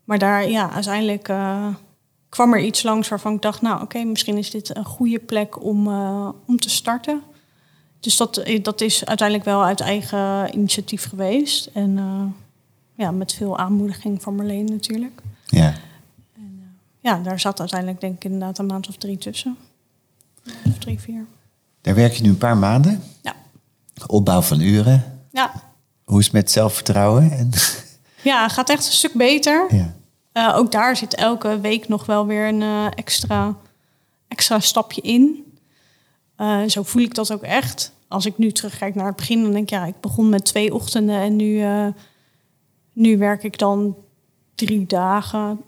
Maar 0.03 0.19
daar, 0.19 0.49
ja, 0.49 0.71
uiteindelijk 0.71 1.27
eh, 1.27 1.67
kwam 2.29 2.53
er 2.53 2.59
iets 2.59 2.83
langs 2.83 3.07
waarvan 3.07 3.33
ik 3.33 3.41
dacht, 3.41 3.61
nou 3.61 3.81
oké, 3.81 4.03
misschien 4.03 4.37
is 4.37 4.49
dit 4.49 4.75
een 4.75 4.85
goede 4.85 5.19
plek 5.19 5.63
om, 5.63 5.87
eh, 5.87 6.29
om 6.45 6.59
te 6.59 6.69
starten. 6.69 7.21
Dus 7.99 8.17
dat, 8.17 8.37
eh, 8.37 8.63
dat 8.63 8.81
is 8.81 9.05
uiteindelijk 9.05 9.47
wel 9.47 9.63
uit 9.63 9.79
eigen 9.79 10.55
initiatief 10.55 11.09
geweest. 11.09 11.69
En 11.73 11.99
ja, 12.93 13.11
met 13.11 13.33
veel 13.33 13.57
aanmoediging 13.57 14.21
van 14.21 14.35
Marleen 14.35 14.65
natuurlijk. 14.65 15.21
Ja. 15.45 15.73
Ja, 16.99 17.19
daar 17.19 17.39
zat 17.39 17.59
uiteindelijk 17.59 18.01
denk 18.01 18.15
ik 18.15 18.23
inderdaad 18.23 18.57
een 18.57 18.65
maand 18.65 18.87
of 18.87 18.95
drie 18.95 19.17
tussen. 19.17 19.57
Of 20.45 20.77
drie, 20.79 20.99
vier. 20.99 21.25
Daar 21.81 21.95
werk 21.95 22.13
je 22.13 22.23
nu 22.23 22.29
een 22.29 22.37
paar 22.37 22.57
maanden. 22.57 23.03
Ja, 23.21 23.35
Opbouw 24.07 24.41
van 24.41 24.59
uren. 24.59 25.27
ja. 25.31 25.51
Hoe 26.03 26.19
is 26.19 26.25
het 26.25 26.33
met 26.33 26.51
zelfvertrouwen? 26.51 27.31
En, 27.31 27.49
ja 28.31 28.47
gaat 28.47 28.69
echt 28.69 28.85
een 28.85 28.91
stuk 28.91 29.13
beter. 29.13 29.75
ja. 29.75 29.95
Eh, 30.31 30.53
ook 30.55 30.71
daar 30.71 30.95
zit 30.95 31.15
elke 31.15 31.59
week 31.59 31.87
nog 31.87 32.05
wel 32.05 32.25
weer 32.25 32.47
een 32.47 32.61
eh, 32.61 32.85
extra, 32.95 33.55
extra 34.27 34.59
stapje 34.59 35.01
in. 35.01 35.43
Eh, 36.35 36.63
zo 36.63 36.83
voel 36.83 37.01
ik 37.01 37.13
dat 37.13 37.33
ook 37.33 37.41
echt. 37.41 37.93
als 38.07 38.25
ik 38.25 38.37
nu 38.37 38.51
terugkijk 38.51 38.95
naar 38.95 39.05
het 39.05 39.15
begin, 39.15 39.41
dan 39.41 39.51
denk 39.51 39.63
ik, 39.63 39.69
ja, 39.69 39.85
ik 39.85 39.99
begon 39.99 40.29
met 40.29 40.45
twee 40.45 40.73
ochtenden 40.73 41.19
en 41.19 41.35
nu, 41.35 41.65
nu 42.93 43.17
werk 43.17 43.43
ik 43.43 43.57
dan 43.57 43.95
drie 44.55 44.85
dagen, 44.85 45.61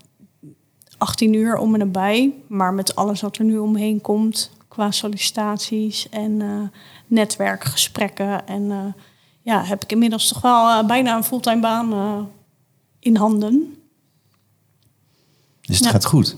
18 0.98 1.34
uur 1.34 1.58
om 1.58 1.74
en 1.74 1.80
nabij. 1.80 2.34
Maar 2.48 2.74
met 2.74 2.96
alles 2.96 3.22
wat 3.22 3.38
er 3.38 3.44
nu 3.44 3.58
omheen 3.58 4.02
komt, 4.02 4.52
qua 4.68 4.92
sollicitaties 4.92 6.10
en 6.10 6.42
netwerkgesprekken. 7.08 8.48
En 8.48 8.62
uh, 8.62 8.86
ja, 9.42 9.64
heb 9.64 9.84
ik 9.84 9.92
inmiddels 9.92 10.28
toch 10.28 10.42
wel 10.42 10.86
bijna 10.86 11.16
een 11.16 11.24
fulltime 11.24 11.62
baan 11.62 12.30
in 13.00 13.16
handen. 13.16 13.82
Dus 15.62 15.80
het 15.80 15.88
gaat 15.88 16.06
goed? 16.06 16.36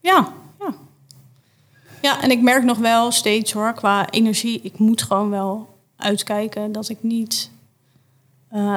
Ja, 0.00 0.32
ja. 0.58 0.74
Ja, 2.02 2.22
en 2.22 2.30
ik 2.30 2.40
merk 2.40 2.64
nog 2.64 2.78
wel 2.78 3.10
steeds 3.10 3.52
hoor, 3.52 3.72
qua 3.72 4.10
energie, 4.10 4.60
ik 4.62 4.78
moet 4.78 5.02
gewoon 5.02 5.30
wel 5.30 5.78
uitkijken 5.96 6.72
dat 6.72 6.88
ik 6.88 6.98
niet. 7.00 7.50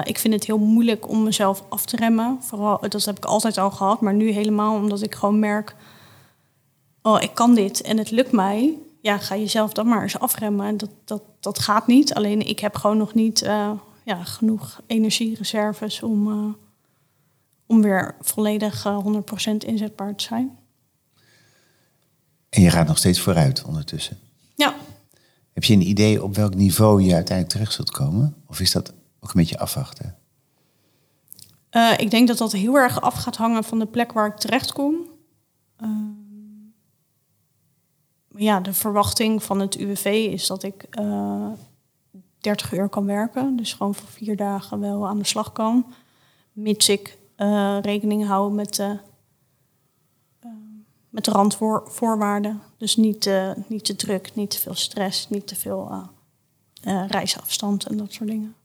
Ik 0.03 0.17
vind 0.17 0.33
het 0.33 0.45
heel 0.45 0.57
moeilijk 0.57 1.09
om 1.09 1.23
mezelf 1.23 1.63
af 1.69 1.85
te 1.85 1.95
remmen. 1.95 2.37
Vooral, 2.41 2.79
dat 2.89 3.05
heb 3.05 3.17
ik 3.17 3.25
altijd 3.25 3.57
al 3.57 3.71
gehad, 3.71 4.01
maar 4.01 4.13
nu 4.13 4.31
helemaal 4.31 4.75
omdat 4.75 5.01
ik 5.01 5.15
gewoon 5.15 5.39
merk: 5.39 5.75
oh, 7.01 7.21
ik 7.21 7.33
kan 7.33 7.55
dit 7.55 7.81
en 7.81 7.97
het 7.97 8.11
lukt 8.11 8.31
mij. 8.31 8.73
Ja, 9.07 9.17
ga 9.17 9.35
jezelf 9.35 9.73
dan 9.73 9.87
maar 9.87 10.01
eens 10.01 10.19
afremmen. 10.19 10.77
Dat, 10.77 10.89
dat, 11.05 11.21
dat 11.39 11.59
gaat 11.59 11.87
niet. 11.87 12.13
Alleen 12.13 12.47
ik 12.47 12.59
heb 12.59 12.75
gewoon 12.75 12.97
nog 12.97 13.13
niet 13.13 13.43
uh, 13.43 13.71
ja, 14.03 14.23
genoeg 14.23 14.81
energiereserves 14.87 16.03
om, 16.03 16.27
uh, 16.27 16.53
om 17.65 17.81
weer 17.81 18.15
volledig 18.21 18.87
100% 18.87 19.57
inzetbaar 19.57 20.15
te 20.15 20.23
zijn. 20.23 20.57
En 22.49 22.61
je 22.61 22.69
gaat 22.69 22.87
nog 22.87 22.97
steeds 22.97 23.19
vooruit 23.19 23.63
ondertussen. 23.63 24.17
Ja. 24.55 24.75
Heb 25.53 25.63
je 25.63 25.73
een 25.73 25.87
idee 25.87 26.23
op 26.23 26.35
welk 26.35 26.55
niveau 26.55 27.01
je 27.01 27.13
uiteindelijk 27.13 27.55
terecht 27.55 27.73
zult 27.73 27.91
komen? 27.91 28.35
Of 28.47 28.59
is 28.59 28.71
dat 28.71 28.89
ook 29.19 29.29
een 29.29 29.39
beetje 29.39 29.59
afwachten? 29.59 30.15
Uh, 31.71 31.93
ik 31.97 32.11
denk 32.11 32.27
dat 32.27 32.37
dat 32.37 32.51
heel 32.51 32.75
erg 32.75 33.01
af 33.01 33.13
gaat 33.13 33.35
hangen 33.35 33.63
van 33.63 33.79
de 33.79 33.87
plek 33.87 34.11
waar 34.11 34.27
ik 34.27 34.37
terecht 34.37 34.73
kom. 34.73 34.95
Ja, 38.37 38.59
de 38.59 38.73
verwachting 38.73 39.43
van 39.43 39.59
het 39.59 39.75
UWV 39.75 40.05
is 40.31 40.47
dat 40.47 40.63
ik 40.63 40.87
uh, 40.99 41.05
eh, 41.05 41.51
30 42.39 42.73
uur 42.73 42.89
kan 42.89 43.05
werken. 43.05 43.55
Dus 43.55 43.73
gewoon 43.73 43.95
voor 43.95 44.09
vier 44.09 44.35
dagen 44.35 44.79
wel 44.79 45.07
aan 45.07 45.17
de 45.17 45.25
slag 45.25 45.51
kan. 45.51 45.93
Mits 46.51 46.89
ik 46.89 47.17
rekening 47.81 48.25
hou 48.25 48.53
met 48.53 48.75
de 48.75 48.97
met 51.09 51.25
de 51.25 51.31
randvoorwaarden. 51.31 52.61
Dus 52.77 52.95
niet, 52.95 53.29
niet 53.67 53.85
te 53.85 53.95
druk, 53.95 54.31
niet 54.33 54.49
te 54.49 54.59
veel 54.59 54.75
stress, 54.75 55.29
niet 55.29 55.47
te 55.47 55.55
veel 55.55 56.09
reisafstand 57.07 57.85
en 57.85 57.97
dat 57.97 58.13
soort 58.13 58.29
dingen. 58.29 58.55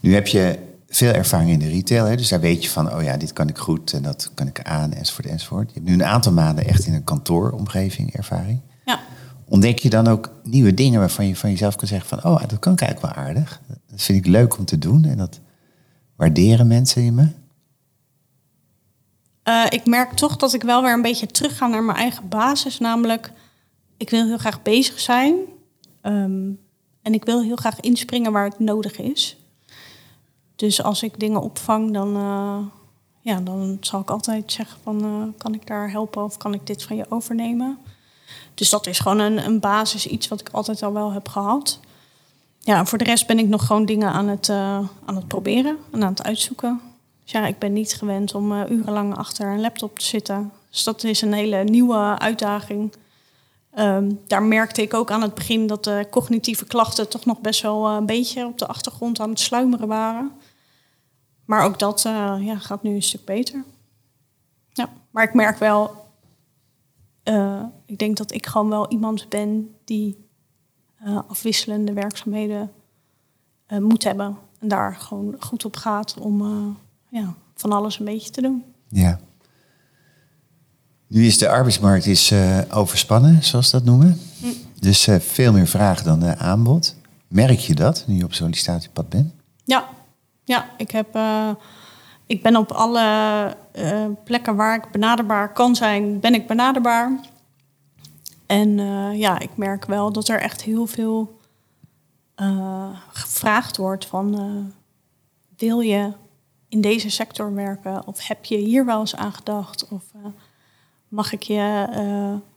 Nu 0.00 0.14
heb 0.14 0.26
je 0.26 0.75
veel 0.88 1.12
ervaring 1.12 1.50
in 1.50 1.58
de 1.58 1.68
retail, 1.68 2.04
hè? 2.04 2.16
dus 2.16 2.28
daar 2.28 2.40
weet 2.40 2.64
je 2.64 2.70
van, 2.70 2.94
oh 2.94 3.02
ja, 3.02 3.16
dit 3.16 3.32
kan 3.32 3.48
ik 3.48 3.58
goed 3.58 3.92
en 3.92 4.02
dat 4.02 4.30
kan 4.34 4.46
ik 4.46 4.62
aan, 4.62 4.92
enzovoort, 4.92 5.26
enzovoort. 5.26 5.68
Je 5.68 5.74
hebt 5.74 5.86
nu 5.86 5.92
een 5.92 6.04
aantal 6.04 6.32
maanden 6.32 6.66
echt 6.66 6.86
in 6.86 6.94
een 6.94 7.04
kantooromgeving 7.04 8.14
ervaring. 8.14 8.60
Ja. 8.84 9.00
Ontdek 9.44 9.78
je 9.78 9.90
dan 9.90 10.06
ook 10.06 10.30
nieuwe 10.42 10.74
dingen 10.74 11.00
waarvan 11.00 11.26
je 11.26 11.36
van 11.36 11.50
jezelf 11.50 11.76
kan 11.76 11.88
zeggen 11.88 12.08
van, 12.08 12.32
oh, 12.32 12.40
dat 12.48 12.58
kan 12.58 12.72
ik 12.72 12.80
eigenlijk 12.80 13.14
wel 13.14 13.24
aardig. 13.24 13.60
Dat 13.90 14.02
vind 14.02 14.18
ik 14.18 14.26
leuk 14.26 14.58
om 14.58 14.64
te 14.64 14.78
doen 14.78 15.04
en 15.04 15.16
dat 15.16 15.40
waarderen 16.16 16.66
mensen 16.66 17.02
in 17.02 17.14
me. 17.14 17.28
Uh, 19.48 19.64
ik 19.68 19.86
merk 19.86 20.12
toch 20.12 20.36
dat 20.36 20.54
ik 20.54 20.62
wel 20.62 20.82
weer 20.82 20.92
een 20.92 21.02
beetje 21.02 21.26
terug 21.26 21.56
ga 21.56 21.66
naar 21.66 21.82
mijn 21.82 21.98
eigen 21.98 22.28
basis. 22.28 22.78
Namelijk, 22.78 23.32
ik 23.96 24.10
wil 24.10 24.26
heel 24.26 24.38
graag 24.38 24.62
bezig 24.62 25.00
zijn. 25.00 25.34
Um, 26.02 26.58
en 27.02 27.14
ik 27.14 27.24
wil 27.24 27.42
heel 27.42 27.56
graag 27.56 27.80
inspringen 27.80 28.32
waar 28.32 28.44
het 28.44 28.58
nodig 28.58 28.98
is. 28.98 29.36
Dus 30.56 30.82
als 30.82 31.02
ik 31.02 31.20
dingen 31.20 31.40
opvang, 31.40 31.92
dan, 31.92 32.16
uh, 32.16 32.58
ja, 33.20 33.40
dan 33.40 33.76
zal 33.80 34.00
ik 34.00 34.10
altijd 34.10 34.52
zeggen 34.52 34.78
van... 34.82 35.04
Uh, 35.04 35.22
kan 35.38 35.54
ik 35.54 35.66
daar 35.66 35.90
helpen 35.90 36.24
of 36.24 36.36
kan 36.36 36.54
ik 36.54 36.66
dit 36.66 36.82
van 36.82 36.96
je 36.96 37.06
overnemen? 37.08 37.78
Dus 38.54 38.70
dat 38.70 38.86
is 38.86 38.98
gewoon 38.98 39.18
een, 39.18 39.44
een 39.44 39.60
basis, 39.60 40.06
iets 40.06 40.28
wat 40.28 40.40
ik 40.40 40.48
altijd 40.52 40.82
al 40.82 40.92
wel 40.92 41.12
heb 41.12 41.28
gehad. 41.28 41.80
Ja, 42.58 42.84
voor 42.84 42.98
de 42.98 43.04
rest 43.04 43.26
ben 43.26 43.38
ik 43.38 43.48
nog 43.48 43.66
gewoon 43.66 43.84
dingen 43.86 44.10
aan 44.10 44.28
het, 44.28 44.50
aan 44.50 45.16
het 45.16 45.28
proberen 45.28 45.76
en 45.90 46.02
aan 46.02 46.10
het 46.10 46.22
uitzoeken. 46.22 46.80
Dus 47.22 47.32
ja, 47.32 47.46
ik 47.46 47.58
ben 47.58 47.72
niet 47.72 47.94
gewend 47.94 48.34
om 48.34 48.52
urenlang 48.52 49.16
achter 49.16 49.46
een 49.46 49.60
laptop 49.60 49.98
te 49.98 50.04
zitten. 50.04 50.52
Dus 50.70 50.84
dat 50.84 51.04
is 51.04 51.20
een 51.20 51.32
hele 51.32 51.64
nieuwe 51.64 52.18
uitdaging. 52.18 52.92
Um, 53.78 54.20
daar 54.26 54.42
merkte 54.42 54.82
ik 54.82 54.94
ook 54.94 55.10
aan 55.10 55.22
het 55.22 55.34
begin 55.34 55.66
dat 55.66 55.84
de 55.84 56.06
cognitieve 56.10 56.64
klachten 56.64 57.08
toch 57.08 57.24
nog 57.24 57.40
best 57.40 57.62
wel 57.62 57.86
een 57.88 58.06
beetje 58.06 58.46
op 58.46 58.58
de 58.58 58.66
achtergrond 58.66 59.20
aan 59.20 59.28
het 59.28 59.40
sluimeren 59.40 59.88
waren. 59.88 60.30
Maar 61.46 61.64
ook 61.64 61.78
dat 61.78 62.04
uh, 62.06 62.36
ja, 62.40 62.58
gaat 62.58 62.82
nu 62.82 62.94
een 62.94 63.02
stuk 63.02 63.24
beter. 63.24 63.64
Ja, 64.72 64.88
maar 65.10 65.24
ik 65.24 65.34
merk 65.34 65.58
wel, 65.58 66.06
ik 67.86 67.98
denk 67.98 68.16
dat 68.16 68.32
ik 68.32 68.46
gewoon 68.46 68.68
wel 68.68 68.90
iemand 68.90 69.28
ben 69.28 69.74
die 69.84 70.28
afwisselende 71.28 71.92
werkzaamheden 71.92 72.70
moet 73.68 74.04
hebben. 74.04 74.38
En 74.58 74.68
daar 74.68 74.96
gewoon 74.96 75.36
goed 75.40 75.64
op 75.64 75.76
gaat 75.76 76.18
om 76.18 76.42
ja, 77.08 77.34
van 77.54 77.72
alles 77.72 77.98
een 77.98 78.04
beetje 78.04 78.30
te 78.30 78.42
doen. 78.42 78.64
Ja. 78.88 79.20
Nu 81.06 81.26
is 81.26 81.38
de 81.38 81.48
arbeidsmarkt 81.48 82.06
is, 82.06 82.32
overspannen, 82.70 83.44
zoals 83.44 83.70
dat 83.70 83.84
noemen. 83.84 84.20
Hm. 84.40 84.46
Dus 84.80 85.08
veel 85.18 85.52
meer 85.52 85.66
vraag 85.66 86.02
dan 86.02 86.36
aanbod. 86.36 86.96
Merk 87.28 87.58
je 87.58 87.74
dat 87.74 88.04
nu 88.06 88.16
je 88.16 88.24
op 88.24 88.34
sollicitatiepad 88.34 89.08
bent? 89.08 89.32
Ja, 89.64 89.88
ja 90.46 90.68
ik, 90.76 90.90
heb, 90.90 91.18
ik 92.26 92.42
ben 92.42 92.56
op 92.56 92.72
alle 92.72 93.56
plekken 94.24 94.56
waar 94.56 94.74
ik 94.74 94.90
benaderbaar 94.90 95.52
kan 95.52 95.74
zijn, 95.76 96.20
ben 96.20 96.34
ik 96.34 96.46
benaderbaar. 96.46 97.20
En 98.46 98.78
ja, 99.16 99.38
ik 99.38 99.56
merk 99.56 99.84
wel 99.84 100.12
dat 100.12 100.28
er 100.28 100.40
echt 100.40 100.62
heel 100.62 100.86
veel 100.86 101.38
gevraagd 103.12 103.76
wordt 103.76 104.06
van... 104.06 104.72
wil 105.56 105.80
je 105.80 106.12
in 106.68 106.80
deze 106.80 107.10
sector 107.10 107.54
werken? 107.54 108.06
Of 108.06 108.26
heb 108.26 108.44
je 108.44 108.56
hier 108.56 108.84
wel 108.84 109.00
eens 109.00 109.16
aan 109.16 109.32
gedacht? 109.32 109.88
Of 109.88 110.04
mag 111.08 111.32
ik 111.32 111.42
je 111.42 111.86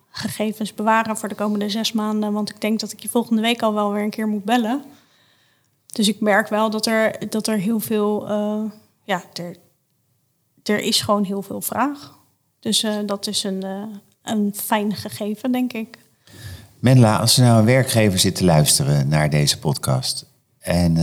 gegevens 0.10 0.74
bewaren 0.74 1.18
voor 1.18 1.30
de 1.30 1.36
komende 1.36 1.70
zes 1.70 1.92
maanden? 1.92 2.34
Want 2.34 2.50
ik 2.50 2.62
denk 2.62 2.80
dat 2.80 2.92
ik 2.92 3.00
je 3.00 3.10
volgende 3.10 3.42
week 3.42 3.62
al 3.62 3.74
wel 3.74 3.92
weer 3.92 4.04
een 4.04 4.10
keer 4.10 4.28
moet 4.28 4.44
bellen. 4.44 4.84
Dus 5.92 6.08
ik 6.08 6.20
merk 6.20 6.48
wel 6.48 6.70
dat 6.70 6.86
er, 6.86 7.30
dat 7.30 7.48
er 7.48 7.58
heel 7.58 7.80
veel, 7.80 8.30
uh, 8.30 8.72
ja, 9.04 9.24
er, 9.34 9.56
er 10.64 10.80
is 10.80 11.02
gewoon 11.02 11.24
heel 11.24 11.42
veel 11.42 11.62
vraag. 11.62 12.18
Dus 12.60 12.86
dat 13.06 13.28
is 13.28 13.44
een, 13.44 13.66
een 14.24 14.54
fijn 14.56 14.96
gegeven, 14.96 15.52
denk 15.52 15.74
ik. 15.74 15.98
Menla, 16.80 17.18
als 17.18 17.38
er 17.38 17.44
nou 17.44 17.60
een 17.60 17.66
werkgever 17.66 18.20
zit 18.20 18.36
te 18.36 18.44
luisteren 18.44 19.08
naar 19.08 19.30
deze 19.30 19.60
podcast 19.60 20.26
en 20.60 20.94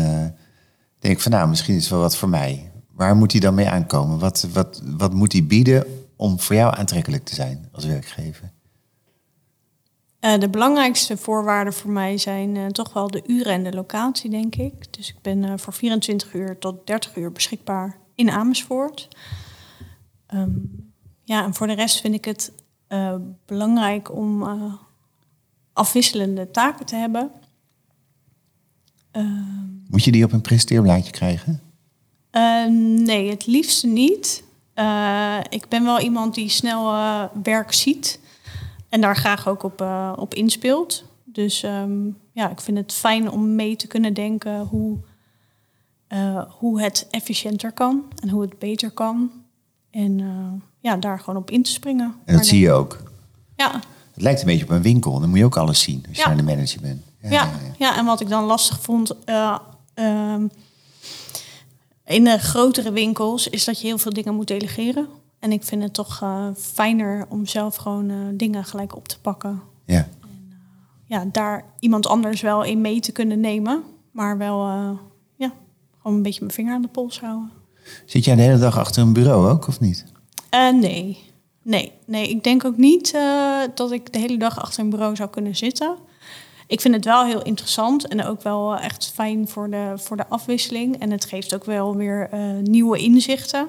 denk 0.99 1.21
van 1.21 1.33
nou, 1.33 1.49
misschien 1.49 1.75
is 1.75 1.81
het 1.81 1.91
wel 1.91 2.01
wat 2.01 2.17
voor 2.17 2.29
mij. 2.29 2.71
Waar 2.93 3.17
moet 3.17 3.33
hij 3.33 3.41
dan 3.41 3.55
mee 3.55 3.69
aankomen? 3.69 4.19
Wat, 4.19 4.47
wat, 4.53 4.83
wat 4.85 5.13
moet 5.13 5.33
hij 5.33 5.47
bieden 5.47 5.85
om 6.17 6.41
voor 6.41 6.57
jou 6.57 6.77
aantrekkelijk 6.77 7.25
te 7.25 7.35
zijn 7.35 7.69
als 7.73 7.85
werkgever? 7.85 8.53
Uh, 10.27 10.39
de 10.39 10.49
belangrijkste 10.49 11.17
voorwaarden 11.17 11.73
voor 11.73 11.91
mij 11.91 12.19
zijn 12.19 12.55
uh, 12.55 12.67
toch 12.67 12.93
wel 12.93 13.11
de 13.11 13.23
uren 13.27 13.53
en 13.53 13.65
de 13.65 13.73
locatie, 13.73 14.31
denk 14.31 14.57
ik. 14.57 14.93
Dus 14.93 15.09
ik 15.09 15.17
ben 15.23 15.43
uh, 15.43 15.53
voor 15.57 15.73
24 15.73 16.35
uur 16.35 16.59
tot 16.59 16.87
30 16.87 17.17
uur 17.17 17.33
beschikbaar 17.33 17.99
in 18.15 18.31
Amersfoort. 18.31 19.09
Um, 20.35 20.93
ja, 21.25 21.45
en 21.45 21.55
voor 21.55 21.67
de 21.67 21.75
rest 21.75 22.01
vind 22.01 22.15
ik 22.15 22.25
het 22.25 22.53
belangrijk 23.47 24.15
om 24.15 24.45
afwisselende 25.73 26.51
taken 26.51 26.87
te 26.87 26.97
hebben. 26.97 27.31
Ehm, 29.11 29.65
Moet 29.89 30.05
je 30.05 30.13
die 30.13 30.25
op 30.25 30.33
een 30.33 30.41
presenteerblaadje 30.41 31.13
krijgen? 31.13 31.61
Nee, 33.05 33.31
het 33.31 33.47
liefste 33.47 33.87
niet. 33.87 34.43
Ik 35.49 35.69
ben 35.69 35.85
wel 35.85 36.01
iemand 36.01 36.35
die 36.35 36.49
snel 36.49 36.93
werk 37.43 37.73
ziet 37.73 38.21
en 38.97 39.03
daar 39.03 39.17
graag 39.17 39.49
ook 39.49 39.63
op, 39.63 39.85
op 40.17 40.35
inspeelt. 40.35 41.05
Dus 41.25 41.63
um, 41.63 42.17
ja, 42.33 42.51
ik 42.51 42.61
vind 42.61 42.77
het 42.77 42.93
fijn 42.93 43.31
om 43.31 43.55
mee 43.55 43.77
te 43.77 43.87
kunnen 43.87 44.15
denken 44.15 44.61
hoe, 44.61 44.99
hoe 46.49 46.81
het 46.81 47.07
efficiënter 47.11 47.73
kan 47.73 48.03
en 48.23 48.29
hoe 48.29 48.43
het 48.43 48.59
beter 48.59 48.91
kan. 48.91 49.31
En 49.91 50.21
ja, 50.81 50.97
daar 50.97 51.19
gewoon 51.19 51.37
op 51.37 51.51
in 51.51 51.63
te 51.63 51.71
springen. 51.71 52.15
En 52.25 52.37
dat 52.37 52.47
zie 52.47 52.61
je 52.61 52.73
ook? 52.73 53.03
Ja. 53.57 53.73
Het 54.13 54.23
lijkt 54.23 54.41
een 54.41 54.47
beetje 54.47 54.65
op 54.65 54.71
een 54.71 54.83
winkel. 54.83 55.21
Dan 55.21 55.29
moet 55.29 55.39
je 55.39 55.45
ook 55.45 55.57
alles 55.57 55.81
zien 55.81 56.05
als 56.09 56.17
je 56.17 56.23
ja. 56.23 56.31
aan 56.31 56.37
de 56.37 56.43
manager 56.43 56.81
bent. 56.81 57.03
Ja, 57.21 57.31
ja, 57.31 57.43
ja, 57.43 57.51
ja. 57.79 57.97
en 57.97 58.05
wat 58.05 58.21
ik 58.21 58.29
dan 58.29 58.45
lastig 58.45 58.81
vond... 58.81 59.15
Um, 59.95 60.51
in 62.05 62.25
de 62.25 62.39
grotere 62.39 62.93
winkels 62.93 63.49
is 63.49 63.65
dat 63.65 63.81
je 63.81 63.87
heel 63.87 63.99
veel 63.99 64.13
dingen 64.13 64.35
moet 64.35 64.47
delegeren. 64.47 65.09
En 65.47 65.53
ik 65.53 65.63
vind 65.63 65.83
het 65.83 65.95
toch 65.95 66.21
uh, 66.23 66.47
fijner 66.57 67.27
om 67.29 67.47
zelf 67.47 67.77
gewoon 67.77 68.11
uh, 68.11 68.17
dingen 68.33 68.65
gelijk 68.65 68.97
op 68.97 69.09
te 69.09 69.21
pakken. 69.21 69.63
Ja. 69.85 70.09
En, 70.23 70.49
uh, 70.49 70.55
ja, 71.05 71.25
daar 71.33 71.65
iemand 71.79 72.07
anders 72.07 72.41
wel 72.41 72.65
in 72.65 72.81
mee 72.81 73.01
te 73.01 73.13
kunnen 73.13 73.41
nemen. 73.41 73.83
Maar 74.11 74.39
wel 74.39 74.67
ja, 75.37 75.53
gewoon 75.99 76.17
een 76.17 76.23
beetje 76.23 76.41
mijn 76.41 76.53
vinger 76.53 76.75
aan 76.75 76.83
de 76.83 76.89
pols 76.89 77.21
houden. 77.21 77.51
Zit 78.05 78.25
jij 78.25 78.35
de 78.35 78.43
hele 78.43 78.59
dag 78.59 78.79
achter 78.79 79.03
een 79.03 79.13
bureau 79.13 79.51
ook, 79.51 79.69
of 79.69 79.81
niet? 79.81 80.05
Nee. 80.51 81.19
Nee, 81.63 81.93
nee, 82.07 82.29
ik 82.29 82.45
denk 82.45 82.65
ook 82.65 82.77
niet 82.77 83.15
uh, 83.15 83.61
dat 83.75 83.93
ik 83.93 84.13
de 84.13 84.19
hele 84.19 84.39
dag 84.39 84.61
achter 84.61 84.83
een 84.83 84.91
bureau 84.91 85.17
zou 85.17 85.31
kunnen 85.31 85.57
zitten. 85.57 85.97
Ik 86.67 86.81
vind 86.81 86.95
het 86.95 87.05
wel 87.05 87.25
heel 87.25 87.43
interessant 87.43 88.09
en 88.09 88.25
ook 88.25 88.43
wel 88.43 88.77
echt 88.77 89.13
fijn 89.15 89.49
voor 89.49 89.71
de, 89.71 89.93
voor 89.97 90.17
de 90.17 90.27
afwisseling. 90.29 90.99
En 90.99 91.11
het 91.11 91.25
geeft 91.25 91.55
ook 91.55 91.65
wel 91.65 91.97
weer 91.97 92.29
uh, 92.35 92.63
nieuwe 92.63 92.99
inzichten. 92.99 93.69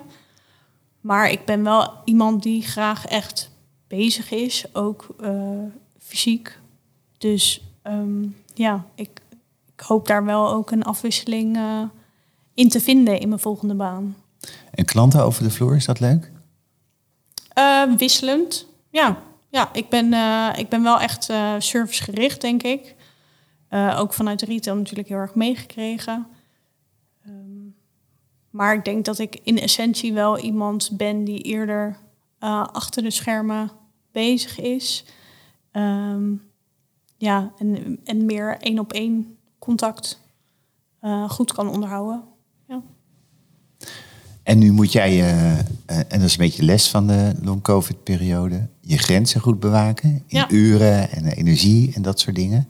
Maar 1.02 1.32
ik 1.32 1.46
ben 1.46 1.64
wel 1.64 1.92
iemand 2.06 2.44
die 2.44 2.62
graag 2.62 3.06
echt 3.06 3.52
bezig 3.88 4.32
is, 4.32 4.66
ook 4.74 5.08
uh, 5.22 5.60
fysiek. 6.00 6.60
Dus 7.18 7.62
um, 7.84 8.36
ja, 8.54 8.86
ik, 8.96 9.10
ik, 9.76 9.80
hoop 9.80 10.08
daar 10.08 10.26
wel 10.26 10.50
ook 10.50 10.72
een 10.72 10.84
afwisseling 10.84 11.58
uh, 11.58 11.84
in 12.54 12.70
te 12.70 12.80
vinden 12.80 13.20
in 13.20 13.28
mijn 13.28 13.40
volgende 13.40 13.76
baan. 13.76 14.16
En 14.72 14.86
klanten 14.86 15.24
over 15.24 15.44
de 15.44 15.52
vloer, 15.52 15.76
is 15.76 15.86
dat 15.86 16.00
leuk? 16.00 16.32
Uh, 17.58 17.96
wisselend, 17.98 18.66
ja. 18.90 19.18
Ja, 19.50 19.70
ik 19.74 19.90
ben, 19.90 20.14
ik 20.58 20.70
ben 20.70 20.84
wel 20.84 21.00
echt 21.00 21.30
servicegericht, 21.58 22.42
denk 22.42 22.64
ik. 22.64 22.96
ook 23.96 24.14
vanuit 24.14 24.40
de 24.40 24.46
retail 24.46 24.76
natuurlijk 24.76 25.08
heel 25.08 25.18
erg 25.18 25.36
meegekregen. 25.36 26.28
Maar 28.58 28.74
ik 28.74 28.86
denk 28.86 29.06
dat 29.06 29.20
ik 29.20 29.40
in 29.44 29.60
essentie 29.60 30.14
wel 30.14 30.40
iemand 30.40 30.90
ben 30.94 31.24
die 31.24 31.42
eerder 31.42 31.98
achter 32.72 33.04
de 33.04 33.12
schermen 33.12 33.72
bezig 34.12 34.60
is. 34.60 35.06
Um, 35.72 36.42
ja, 37.18 37.52
en, 37.58 38.00
en 38.04 38.26
meer 38.26 38.58
één 38.60 38.80
op 38.80 38.94
één 38.94 39.38
contact 39.60 40.22
uh, 41.02 41.30
goed 41.30 41.54
kan 41.54 41.70
onderhouden. 41.70 42.24
Ja. 42.68 42.82
En 44.44 44.58
nu 44.58 44.72
moet 44.72 44.92
jij, 44.92 45.18
uh, 45.18 45.58
en 45.88 46.06
dat 46.10 46.22
is 46.22 46.32
een 46.32 46.46
beetje 46.46 46.64
les 46.64 46.90
van 46.90 47.08
de 47.08 47.34
long-covid-periode, 47.42 48.68
je 48.82 48.98
grenzen 48.98 49.42
goed 49.42 49.60
bewaken 49.60 50.10
in 50.10 50.24
ja. 50.28 50.50
uren 50.52 51.12
en 51.12 51.26
energie 51.26 51.94
en 51.96 52.02
dat 52.02 52.20
soort 52.20 52.36
dingen. 52.36 52.68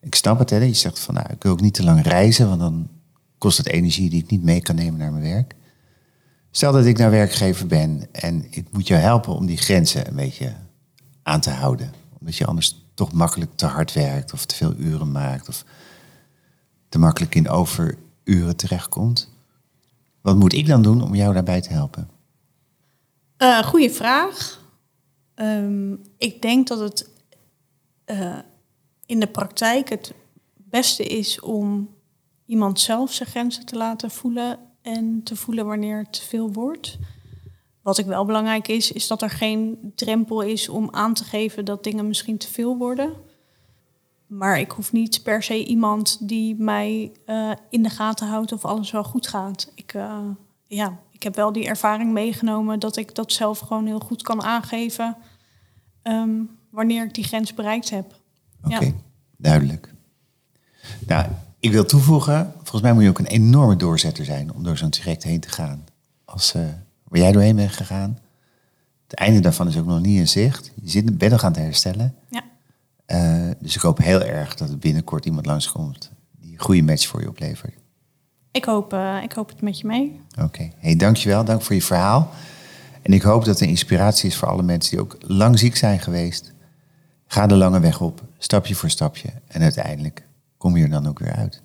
Ik 0.00 0.14
snap 0.14 0.38
het, 0.38 0.50
hè? 0.50 0.56
Je 0.56 0.74
zegt 0.74 0.98
van, 0.98 1.14
nou, 1.14 1.26
ik 1.30 1.42
wil 1.42 1.52
ook 1.52 1.60
niet 1.60 1.74
te 1.74 1.84
lang 1.84 2.02
reizen, 2.02 2.48
want 2.48 2.60
dan 2.60 2.88
kost 3.42 3.58
het 3.58 3.68
energie 3.68 4.10
die 4.10 4.22
ik 4.22 4.30
niet 4.30 4.42
mee 4.42 4.62
kan 4.62 4.74
nemen 4.74 4.98
naar 4.98 5.12
mijn 5.12 5.34
werk. 5.34 5.54
Stel 6.50 6.72
dat 6.72 6.84
ik 6.84 6.98
nou 6.98 7.10
werkgever 7.10 7.66
ben 7.66 8.08
en 8.12 8.46
ik 8.50 8.66
moet 8.70 8.86
jou 8.86 9.00
helpen 9.00 9.34
om 9.34 9.46
die 9.46 9.56
grenzen 9.56 10.08
een 10.08 10.16
beetje 10.16 10.56
aan 11.22 11.40
te 11.40 11.50
houden. 11.50 11.92
Omdat 12.18 12.36
je 12.36 12.46
anders 12.46 12.84
toch 12.94 13.12
makkelijk 13.12 13.50
te 13.54 13.66
hard 13.66 13.92
werkt 13.92 14.32
of 14.32 14.44
te 14.44 14.54
veel 14.54 14.74
uren 14.76 15.12
maakt 15.12 15.48
of 15.48 15.64
te 16.88 16.98
makkelijk 16.98 17.34
in 17.34 17.48
overuren 17.48 18.56
terechtkomt. 18.56 19.30
Wat 20.20 20.36
moet 20.36 20.52
ik 20.52 20.66
dan 20.66 20.82
doen 20.82 21.02
om 21.02 21.14
jou 21.14 21.34
daarbij 21.34 21.60
te 21.60 21.72
helpen? 21.72 22.10
Uh, 23.38 23.62
goeie 23.62 23.90
vraag. 23.90 24.60
Um, 25.34 26.00
ik 26.18 26.42
denk 26.42 26.68
dat 26.68 26.78
het 26.78 27.08
uh, 28.06 28.38
in 29.06 29.20
de 29.20 29.26
praktijk 29.28 29.88
het 29.88 30.14
beste 30.54 31.04
is 31.04 31.40
om 31.40 31.88
iemand 32.52 32.80
zelf 32.80 33.12
zijn 33.12 33.28
grenzen 33.28 33.66
te 33.66 33.76
laten 33.76 34.10
voelen 34.10 34.58
en 34.82 35.20
te 35.22 35.36
voelen 35.36 35.66
wanneer 35.66 35.98
het 35.98 36.12
te 36.12 36.22
veel 36.22 36.52
wordt. 36.52 36.98
Wat 37.82 37.98
ik 37.98 38.06
wel 38.06 38.24
belangrijk 38.24 38.68
is, 38.68 38.92
is 38.92 39.06
dat 39.06 39.22
er 39.22 39.30
geen 39.30 39.92
drempel 39.94 40.40
is 40.40 40.68
om 40.68 40.88
aan 40.90 41.14
te 41.14 41.24
geven 41.24 41.64
dat 41.64 41.84
dingen 41.84 42.08
misschien 42.08 42.38
te 42.38 42.48
veel 42.48 42.76
worden. 42.76 43.12
Maar 44.26 44.58
ik 44.58 44.70
hoef 44.70 44.92
niet 44.92 45.22
per 45.22 45.42
se 45.42 45.64
iemand 45.64 46.28
die 46.28 46.54
mij 46.54 47.12
uh, 47.26 47.52
in 47.70 47.82
de 47.82 47.90
gaten 47.90 48.26
houdt 48.26 48.52
of 48.52 48.64
alles 48.64 48.90
wel 48.90 49.04
goed 49.04 49.26
gaat. 49.26 49.72
Ik, 49.74 49.94
uh, 49.94 50.18
ja, 50.66 50.98
ik 51.10 51.22
heb 51.22 51.34
wel 51.34 51.52
die 51.52 51.66
ervaring 51.66 52.12
meegenomen 52.12 52.78
dat 52.78 52.96
ik 52.96 53.14
dat 53.14 53.32
zelf 53.32 53.58
gewoon 53.58 53.86
heel 53.86 54.00
goed 54.00 54.22
kan 54.22 54.42
aangeven 54.42 55.16
um, 56.02 56.50
wanneer 56.70 57.04
ik 57.04 57.14
die 57.14 57.24
grens 57.24 57.54
bereikt 57.54 57.90
heb. 57.90 58.14
Oké, 58.62 58.84
ja. 58.84 58.92
duidelijk. 59.36 59.94
Nou, 61.06 61.26
ik 61.62 61.72
wil 61.72 61.84
toevoegen, 61.84 62.52
volgens 62.56 62.82
mij 62.82 62.92
moet 62.92 63.02
je 63.02 63.08
ook 63.08 63.18
een 63.18 63.26
enorme 63.26 63.76
doorzetter 63.76 64.24
zijn 64.24 64.52
om 64.54 64.62
door 64.62 64.76
zo'n 64.76 64.90
traject 64.90 65.22
heen 65.22 65.40
te 65.40 65.48
gaan. 65.48 65.84
Als, 66.24 66.54
uh, 66.54 66.62
waar 67.08 67.20
jij 67.20 67.32
doorheen 67.32 67.56
bent 67.56 67.72
gegaan. 67.72 68.18
Het 69.06 69.14
einde 69.14 69.40
daarvan 69.40 69.68
is 69.68 69.78
ook 69.78 69.86
nog 69.86 70.00
niet 70.00 70.18
in 70.18 70.28
zicht. 70.28 70.72
Je 70.74 70.90
zit, 70.90 71.18
bent 71.18 71.32
nog 71.32 71.44
aan 71.44 71.52
het 71.52 71.60
herstellen. 71.60 72.14
Ja. 72.28 72.42
Uh, 73.06 73.50
dus 73.60 73.74
ik 73.74 73.80
hoop 73.80 73.98
heel 73.98 74.22
erg 74.22 74.54
dat 74.54 74.70
er 74.70 74.78
binnenkort 74.78 75.24
iemand 75.24 75.46
langskomt 75.46 76.10
die 76.40 76.52
een 76.52 76.60
goede 76.60 76.82
match 76.82 77.06
voor 77.06 77.20
je 77.20 77.28
oplevert. 77.28 77.74
Ik 78.50 78.64
hoop, 78.64 78.92
uh, 78.92 79.22
ik 79.22 79.32
hoop 79.32 79.48
het 79.48 79.60
met 79.60 79.78
je 79.78 79.86
mee. 79.86 80.20
Oké, 80.30 80.44
okay. 80.44 80.72
hey, 80.78 80.96
dankjewel. 80.96 81.44
Dank 81.44 81.62
voor 81.62 81.74
je 81.74 81.82
verhaal. 81.82 82.30
En 83.02 83.12
ik 83.12 83.22
hoop 83.22 83.44
dat 83.44 83.60
een 83.60 83.68
inspiratie 83.68 84.28
is 84.28 84.36
voor 84.36 84.48
alle 84.48 84.62
mensen 84.62 84.90
die 84.90 85.00
ook 85.00 85.16
lang 85.20 85.58
ziek 85.58 85.76
zijn 85.76 86.00
geweest. 86.00 86.52
Ga 87.26 87.46
de 87.46 87.56
lange 87.56 87.80
weg 87.80 88.00
op, 88.00 88.22
stapje 88.38 88.74
voor 88.74 88.90
stapje. 88.90 89.28
En 89.46 89.62
uiteindelijk 89.62 90.30
kom 90.62 90.76
je 90.76 90.82
er 90.82 90.90
dan 90.90 91.06
ook 91.06 91.18
weer 91.18 91.32
uit. 91.32 91.62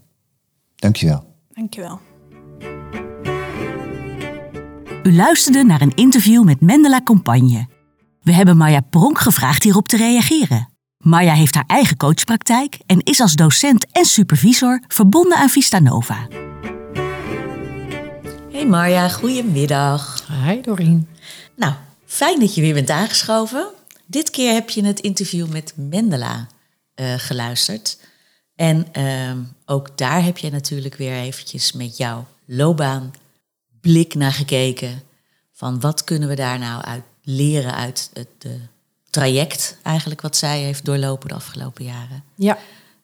Dankjewel. 0.75 1.35
Dankjewel. 1.53 1.99
U 5.03 5.15
luisterde 5.15 5.63
naar 5.63 5.81
een 5.81 5.95
interview 5.95 6.43
met 6.43 6.61
Mendela 6.61 7.01
Compagne. 7.01 7.67
We 8.21 8.33
hebben 8.33 8.57
Marja 8.57 8.79
Pronk 8.79 9.19
gevraagd 9.19 9.63
hierop 9.63 9.87
te 9.87 9.97
reageren. 9.97 10.69
Marja 10.97 11.33
heeft 11.33 11.55
haar 11.55 11.63
eigen 11.67 11.97
coachpraktijk 11.97 12.79
en 12.85 12.99
is 12.99 13.19
als 13.19 13.35
docent 13.35 13.85
en 13.91 14.05
supervisor 14.05 14.83
verbonden 14.87 15.37
aan 15.37 15.49
Vista 15.49 15.79
Nova. 15.79 16.27
Hey 18.51 18.65
Marja, 18.65 19.09
goedemiddag. 19.09 20.27
Hi 20.45 20.61
Doreen. 20.61 21.07
Nou, 21.55 21.73
fijn 22.05 22.39
dat 22.39 22.55
je 22.55 22.61
weer 22.61 22.73
bent 22.73 22.89
aangeschoven. 22.89 23.67
Dit 24.05 24.29
keer 24.29 24.53
heb 24.53 24.69
je 24.69 24.85
het 24.85 24.99
interview 24.99 25.47
met 25.47 25.73
Mendela 25.75 26.47
uh, 26.95 27.13
geluisterd. 27.17 27.97
En 28.57 28.87
uh, 28.97 29.31
ook 29.65 29.97
daar 29.97 30.23
heb 30.23 30.37
je 30.37 30.51
natuurlijk 30.51 30.95
weer 30.95 31.13
eventjes 31.13 31.71
met 31.71 31.97
jouw 31.97 32.25
loopbaan 32.45 33.13
blik 33.81 34.15
naar 34.15 34.33
gekeken. 34.33 35.01
Van 35.53 35.79
wat 35.79 36.03
kunnen 36.03 36.29
we 36.29 36.35
daar 36.35 36.59
nou 36.59 36.83
uit 36.83 37.03
leren 37.21 37.75
uit 37.75 38.09
het 38.13 38.27
de 38.37 38.59
traject 39.09 39.77
eigenlijk 39.83 40.21
wat 40.21 40.35
zij 40.35 40.59
heeft 40.59 40.85
doorlopen 40.85 41.29
de 41.29 41.35
afgelopen 41.35 41.85
jaren. 41.85 42.23
Ja. 42.35 42.57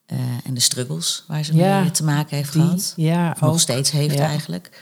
Uh, 0.08 0.20
en 0.44 0.54
de 0.54 0.60
struggles 0.60 1.24
waar 1.28 1.44
ze 1.44 1.56
ja, 1.56 1.82
mee 1.82 1.92
te 1.92 2.04
maken 2.04 2.38
heeft 2.38 2.54
die, 2.54 2.62
gehad. 2.62 2.94
Ja, 2.96 3.32
of 3.32 3.42
nog 3.42 3.52
ook. 3.52 3.60
steeds 3.60 3.92
heeft 3.92 4.16
ja. 4.16 4.26
eigenlijk. 4.26 4.82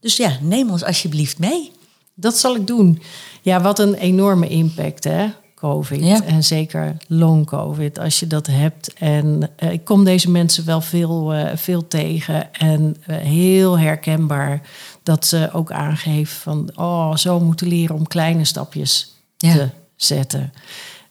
Dus 0.00 0.16
ja, 0.16 0.38
neem 0.40 0.70
ons 0.70 0.84
alsjeblieft 0.84 1.38
mee. 1.38 1.72
Dat 2.14 2.36
zal 2.36 2.56
ik 2.56 2.66
doen. 2.66 3.02
Ja, 3.42 3.60
wat 3.60 3.78
een 3.78 3.94
enorme 3.94 4.48
impact 4.48 5.04
hè. 5.04 5.28
COVID. 5.64 6.04
Ja. 6.04 6.24
En 6.24 6.44
zeker 6.44 6.96
long 7.08 7.46
COVID, 7.46 7.98
als 7.98 8.20
je 8.20 8.26
dat 8.26 8.46
hebt. 8.46 8.92
En 8.92 9.50
uh, 9.62 9.72
ik 9.72 9.84
kom 9.84 10.04
deze 10.04 10.30
mensen 10.30 10.64
wel 10.64 10.80
veel, 10.80 11.34
uh, 11.34 11.50
veel 11.54 11.88
tegen. 11.88 12.52
En 12.52 12.96
uh, 13.06 13.16
heel 13.16 13.78
herkenbaar 13.78 14.60
dat 15.02 15.26
ze 15.26 15.50
ook 15.52 15.72
aangeven 15.72 16.36
van... 16.36 16.70
oh, 16.74 17.16
zo 17.16 17.40
moeten 17.40 17.68
leren 17.68 17.94
om 17.94 18.06
kleine 18.06 18.44
stapjes 18.44 19.14
Ja. 19.36 19.54
te 19.54 19.68
zetten. 19.96 20.52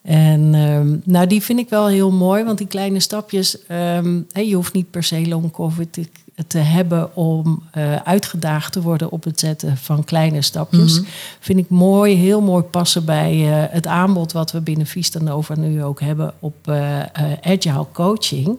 En 0.02 0.54
um, 0.54 1.02
nou, 1.06 1.28
die 1.28 1.42
vind 1.42 1.60
ik 1.60 1.70
wel 1.70 1.88
heel 1.88 2.12
mooi, 2.12 2.44
want 2.44 2.58
die 2.58 2.68
kleine 2.68 3.00
stapjes... 3.00 3.58
Um, 3.72 4.28
hey, 4.32 4.48
je 4.48 4.56
hoeft 4.56 4.74
niet 4.74 4.92
per 4.92 5.04
se 5.04 5.28
long 5.28 5.52
COVID 5.52 6.00
te, 6.48 6.58
hebben 6.58 7.16
om 7.16 7.64
uh, 7.78 7.96
uitgedaagd 7.96 8.72
te 8.72 8.82
worden 8.82 9.12
op 9.12 9.24
het 9.24 9.40
zetten 9.40 9.78
van 9.78 10.04
kleine 10.04 10.42
stapjes. 10.42 11.00
Mhm. 11.00 11.10
Vind 11.40 11.60
ik 11.60 11.70
mooi, 11.70 12.16
heel 12.16 12.42
mooi 12.42 12.64
passen 12.64 13.06
bij 13.06 13.36
uh, 13.36 13.64
het 13.74 13.88
aanbod 13.88 14.32
wat 14.32 14.52
we 14.52 14.62
binnen 14.62 14.86
Vista 14.86 15.20
Nova 15.20 15.56
nu 15.56 15.84
ook 15.84 16.00
hebben 16.00 16.34
op 16.40 16.56
uh, 16.70 17.00
agile 17.42 17.86
coaching. 17.94 18.58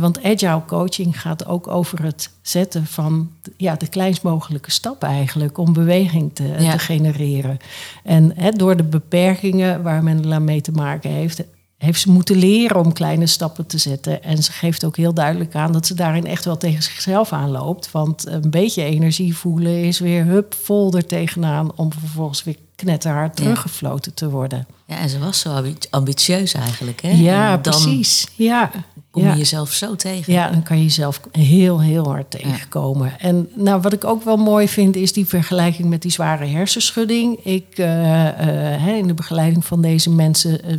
Want 0.00 0.22
agile 0.22 0.62
coaching 0.66 1.20
gaat 1.20 1.46
ook 1.46 1.68
over 1.68 2.02
het 2.02 2.30
zetten 2.42 2.86
van 2.86 3.30
ja, 3.56 3.74
de 3.74 3.88
kleinst 3.88 4.22
mogelijke 4.22 4.70
stappen 4.70 5.08
eigenlijk 5.08 5.58
om 5.58 5.72
beweging 5.72 6.34
te, 6.34 6.54
Ja. 6.58 6.72
te 6.72 6.78
genereren. 6.78 7.58
En 8.04 8.34
door 8.56 8.76
de 8.76 8.82
beperkingen 8.82 9.82
waar 9.82 10.02
men 10.02 10.44
mee 10.44 10.60
te 10.60 10.72
maken 10.72 11.10
heeft, 11.10 11.42
heeft 11.82 12.00
ze 12.00 12.10
moeten 12.10 12.36
leren 12.36 12.76
om 12.80 12.92
kleine 12.92 13.26
stappen 13.26 13.66
te 13.66 13.78
zetten. 13.78 14.22
En 14.22 14.42
ze 14.42 14.52
geeft 14.52 14.84
ook 14.84 14.96
heel 14.96 15.14
duidelijk 15.14 15.54
aan 15.54 15.72
dat 15.72 15.86
ze 15.86 15.94
daarin 15.94 16.26
echt 16.26 16.44
wel 16.44 16.56
tegen 16.56 16.82
zichzelf 16.82 17.32
aanloopt. 17.32 17.90
Want 17.90 18.26
een 18.26 18.50
beetje 18.50 18.82
energie 18.82 19.36
voelen 19.36 19.82
is 19.84 19.98
weer 19.98 20.24
hup 20.24 20.54
vol 20.54 20.92
er 20.96 21.06
tegenaan 21.06 21.72
om 21.76 21.92
vervolgens 21.92 22.44
weer 22.44 22.56
knetterhard 22.76 23.38
Ja. 23.38 23.44
teruggefloten 23.44 24.14
te 24.14 24.30
worden. 24.30 24.66
Ja, 24.86 24.98
en 24.98 25.08
ze 25.08 25.18
was 25.18 25.40
zo 25.40 25.48
ambi- 25.54 25.76
ambitieus 25.90 26.54
eigenlijk. 26.54 27.02
Hè? 27.02 27.10
Ja, 27.10 27.56
dan- 27.56 27.60
precies. 27.72 28.26
Ja, 28.34 28.70
kom 29.12 29.22
Ja. 29.22 29.36
jezelf 29.36 29.72
zo 29.72 29.96
tegen. 29.96 30.32
Ja, 30.32 30.50
dan 30.50 30.62
kan 30.62 30.76
je 30.76 30.82
jezelf 30.82 31.20
heel, 31.32 31.80
heel 31.80 32.04
hard 32.04 32.30
tegenkomen. 32.30 33.20
En 33.20 33.48
nou, 33.54 33.80
wat 33.80 33.92
ik 33.92 34.04
ook 34.04 34.24
wel 34.24 34.36
mooi 34.36 34.68
vind, 34.68 34.96
is 34.96 35.12
die 35.12 35.26
vergelijking 35.26 35.88
met 35.88 36.02
die 36.02 36.10
zware 36.10 36.44
hersenschudding. 36.44 37.44
Ik, 37.44 37.66
eh, 37.74 38.74
eh, 38.74 38.96
in 38.96 39.06
de 39.06 39.14
begeleiding 39.14 39.64
van 39.64 39.82
deze 39.82 40.10
mensen 40.10 40.64
eh, 40.64 40.74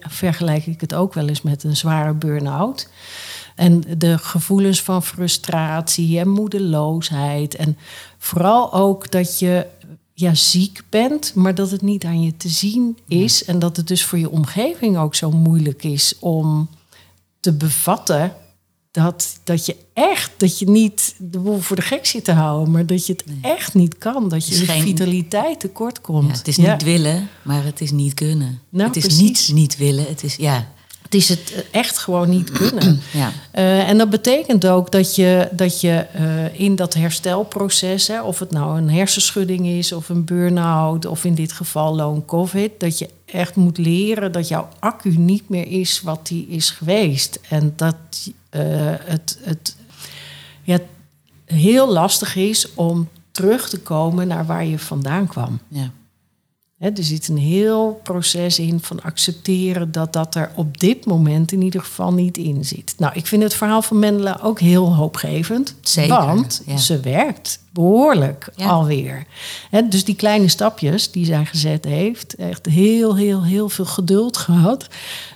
vergelijk 0.00 0.66
ik 0.66 0.80
het 0.80 0.94
ook 0.94 1.14
wel 1.14 1.28
eens 1.28 1.42
met 1.42 1.64
een 1.64 1.76
zware 1.76 2.14
burn-out. 2.14 2.88
En 3.54 3.84
de 3.98 4.18
gevoelens 4.18 4.82
van 4.82 5.02
frustratie 5.02 6.18
en 6.18 6.28
moedeloosheid. 6.28 7.56
En 7.56 7.76
vooral 8.18 8.72
ook 8.72 9.10
dat 9.10 9.38
je 9.38 9.66
ja, 10.14 10.34
ziek 10.34 10.82
bent, 10.88 11.34
maar 11.34 11.54
dat 11.54 11.70
het 11.70 11.82
niet 11.82 12.04
aan 12.04 12.22
je 12.22 12.36
te 12.36 12.48
zien 12.48 12.98
is. 13.08 13.44
En 13.44 13.58
dat 13.58 13.76
het 13.76 13.88
dus 13.88 14.04
voor 14.04 14.18
je 14.18 14.30
omgeving 14.30 14.98
ook 14.98 15.14
zo 15.14 15.30
moeilijk 15.30 15.84
is 15.84 16.14
om 16.20 16.68
te 17.40 17.52
bevatten 17.52 18.32
dat, 18.90 19.38
dat 19.44 19.66
je 19.66 19.76
echt, 19.94 20.30
dat 20.36 20.58
je 20.58 20.70
niet 20.70 21.14
de 21.18 21.38
boel 21.38 21.58
voor 21.60 21.76
de 21.76 21.82
gek 21.82 22.06
zit 22.06 22.24
te 22.24 22.32
houden, 22.32 22.70
maar 22.72 22.86
dat 22.86 23.06
je 23.06 23.12
het 23.12 23.24
echt 23.42 23.74
niet 23.74 23.98
kan. 23.98 24.28
Dat 24.28 24.46
je 24.48 24.54
geen- 24.54 24.82
vitaliteit 24.82 25.60
tekort 25.60 26.00
komt. 26.00 26.30
Ja, 26.30 26.36
het 26.38 26.48
is 26.48 26.56
Ja. 26.56 26.72
niet 26.72 26.82
willen, 26.82 27.28
maar 27.42 27.64
het 27.64 27.80
is 27.80 27.90
niet 27.90 28.14
kunnen. 28.14 28.60
Nou, 28.68 28.86
het 28.88 28.96
is 28.96 29.02
precies. 29.04 29.48
niet 29.48 29.50
niet 29.54 29.76
willen. 29.76 30.04
Het 30.08 30.22
is, 30.24 30.36
ja, 30.36 30.66
Het 31.02 31.14
is 31.14 31.28
het 31.28 31.66
echt 31.70 31.98
gewoon 31.98 32.28
niet 32.28 32.50
kunnen. 32.58 33.00
ja. 33.12 33.32
Eh, 33.50 33.88
en 33.88 33.98
dat 33.98 34.10
betekent 34.10 34.66
ook 34.66 34.92
dat 34.92 35.14
je, 35.14 35.48
dat 35.52 35.80
je 35.80 35.92
eh, 35.96 36.60
in 36.60 36.76
dat 36.76 36.94
herstelproces, 36.94 38.06
hè, 38.06 38.22
of 38.22 38.38
het 38.38 38.50
nou 38.50 38.78
een 38.78 38.90
hersenschudding 38.90 39.66
is 39.66 39.92
of 39.92 40.08
een 40.08 40.24
burn-out, 40.24 41.06
of 41.06 41.24
in 41.24 41.34
dit 41.34 41.52
geval 41.52 41.94
long 41.96 42.24
COVID, 42.26 42.70
dat 42.80 42.98
je 42.98 43.08
echt 43.32 43.56
moet 43.56 43.78
leren 43.78 44.32
dat 44.32 44.48
jouw 44.48 44.68
accu 44.78 45.16
niet 45.16 45.48
meer 45.48 45.66
is 45.66 46.00
wat 46.00 46.26
die 46.26 46.46
is 46.46 46.70
geweest. 46.70 47.40
En 47.48 47.72
dat 47.76 47.96
eh, 48.48 48.62
het, 48.84 49.38
het 49.42 49.76
ja, 50.62 50.78
heel 51.44 51.92
lastig 51.92 52.36
is 52.36 52.74
om 52.74 53.08
terug 53.30 53.68
te 53.68 53.80
komen 53.80 54.28
naar 54.28 54.46
waar 54.46 54.64
je 54.64 54.78
vandaan 54.78 55.26
kwam. 55.26 55.60
ja. 55.68 55.90
Hè, 56.80 56.88
er 56.90 57.04
zit 57.04 57.28
een 57.28 57.36
heel 57.38 58.00
proces 58.02 58.58
in 58.58 58.80
van 58.80 59.02
accepteren 59.02 59.92
dat 59.92 60.12
dat 60.12 60.34
er 60.34 60.50
op 60.54 60.78
dit 60.80 61.04
moment 61.06 61.52
in 61.52 61.62
ieder 61.62 61.80
geval 61.80 62.12
niet 62.12 62.36
in 62.36 62.64
zit. 62.64 62.94
Nou, 62.98 63.12
ik 63.14 63.26
vind 63.26 63.42
het 63.42 63.54
verhaal 63.54 63.82
van 63.82 63.98
Mendela 63.98 64.38
ook 64.42 64.60
heel 64.60 64.94
hoopgevend. 64.94 65.74
Zeker, 65.80 66.14
Want 66.26 66.62
ja. 66.66 66.76
ze 66.76 67.00
werkt 67.00 67.58
behoorlijk 67.72 68.48
Ja. 68.56 68.66
alweer. 68.68 69.26
Dus 69.90 70.04
die 70.04 70.14
kleine 70.14 70.48
stapjes 70.48 71.10
die 71.10 71.24
zij 71.24 71.44
gezet 71.44 71.84
heeft, 71.84 72.34
echt 72.34 72.66
heel, 72.66 73.16
heel, 73.16 73.44
heel 73.44 73.68
veel 73.68 73.84
geduld 73.86 74.36
gehad. 74.46 74.86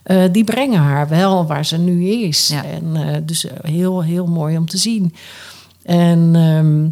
eh, 0.02 0.22
die 0.32 0.44
brengen 0.44 0.80
haar 0.80 1.08
wel 1.08 1.46
waar 1.46 1.66
ze 1.66 1.78
nu 1.78 2.08
is. 2.08 2.48
Ja. 2.48 2.64
En 2.64 2.96
eh, 2.96 3.20
dus 3.22 3.46
heel, 3.62 4.02
heel 4.02 4.26
mooi 4.26 4.56
om 4.56 4.66
te 4.68 4.78
zien. 4.78 5.14
En 5.82 6.30
ehm, 6.34 6.88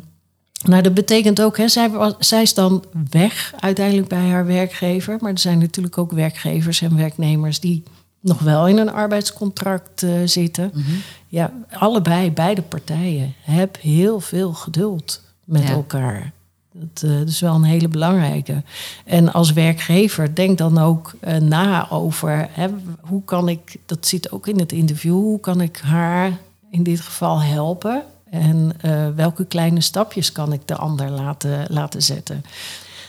nou, 0.64 0.82
dat 0.82 0.94
betekent 0.94 1.42
ook, 1.42 1.56
hè, 1.56 1.68
zij, 1.68 1.90
zij 2.18 2.42
is 2.42 2.54
dan 2.54 2.84
weg 3.10 3.54
uiteindelijk 3.60 4.08
bij 4.08 4.28
haar 4.28 4.46
werkgever. 4.46 5.16
Maar 5.20 5.32
er 5.32 5.38
zijn 5.38 5.58
natuurlijk 5.58 5.98
ook 5.98 6.12
werkgevers 6.12 6.80
en 6.80 6.96
werknemers 6.96 7.60
die 7.60 7.82
nog 8.20 8.38
wel 8.38 8.68
in 8.68 8.78
een 8.78 8.92
arbeidscontract 8.92 10.02
eh, 10.02 10.10
zitten. 10.24 10.70
Mhm. 10.74 10.90
Ja, 11.28 11.52
allebei, 11.72 12.32
beide 12.32 12.62
partijen. 12.62 13.34
Heb 13.40 13.78
heel 13.80 14.20
veel 14.20 14.52
geduld 14.52 15.20
met 15.44 15.62
Ja. 15.62 15.68
elkaar. 15.68 16.32
Dat, 16.72 17.02
eh, 17.10 17.18
dat 17.18 17.28
is 17.28 17.40
wel 17.40 17.54
een 17.54 17.62
hele 17.62 17.88
belangrijke. 17.88 18.62
En 19.04 19.32
als 19.32 19.52
werkgever, 19.52 20.34
denk 20.34 20.58
dan 20.58 20.78
ook 20.78 21.14
eh, 21.20 21.36
na 21.36 21.90
over 21.90 22.48
hè, 22.50 22.68
hoe 23.00 23.24
kan 23.24 23.48
ik, 23.48 23.76
dat 23.86 24.06
zit 24.06 24.32
ook 24.32 24.46
in 24.46 24.58
het 24.58 24.72
interview, 24.72 25.12
hoe 25.12 25.40
kan 25.40 25.60
ik 25.60 25.80
haar 25.84 26.38
in 26.70 26.82
dit 26.82 27.00
geval 27.00 27.42
helpen? 27.42 28.02
En 28.32 28.72
eh, 28.80 29.06
welke 29.16 29.44
kleine 29.44 29.80
stapjes 29.80 30.32
kan 30.32 30.52
ik 30.52 30.60
de 30.64 30.76
ander 30.76 31.10
laten, 31.10 31.64
laten 31.68 32.02
zetten? 32.02 32.44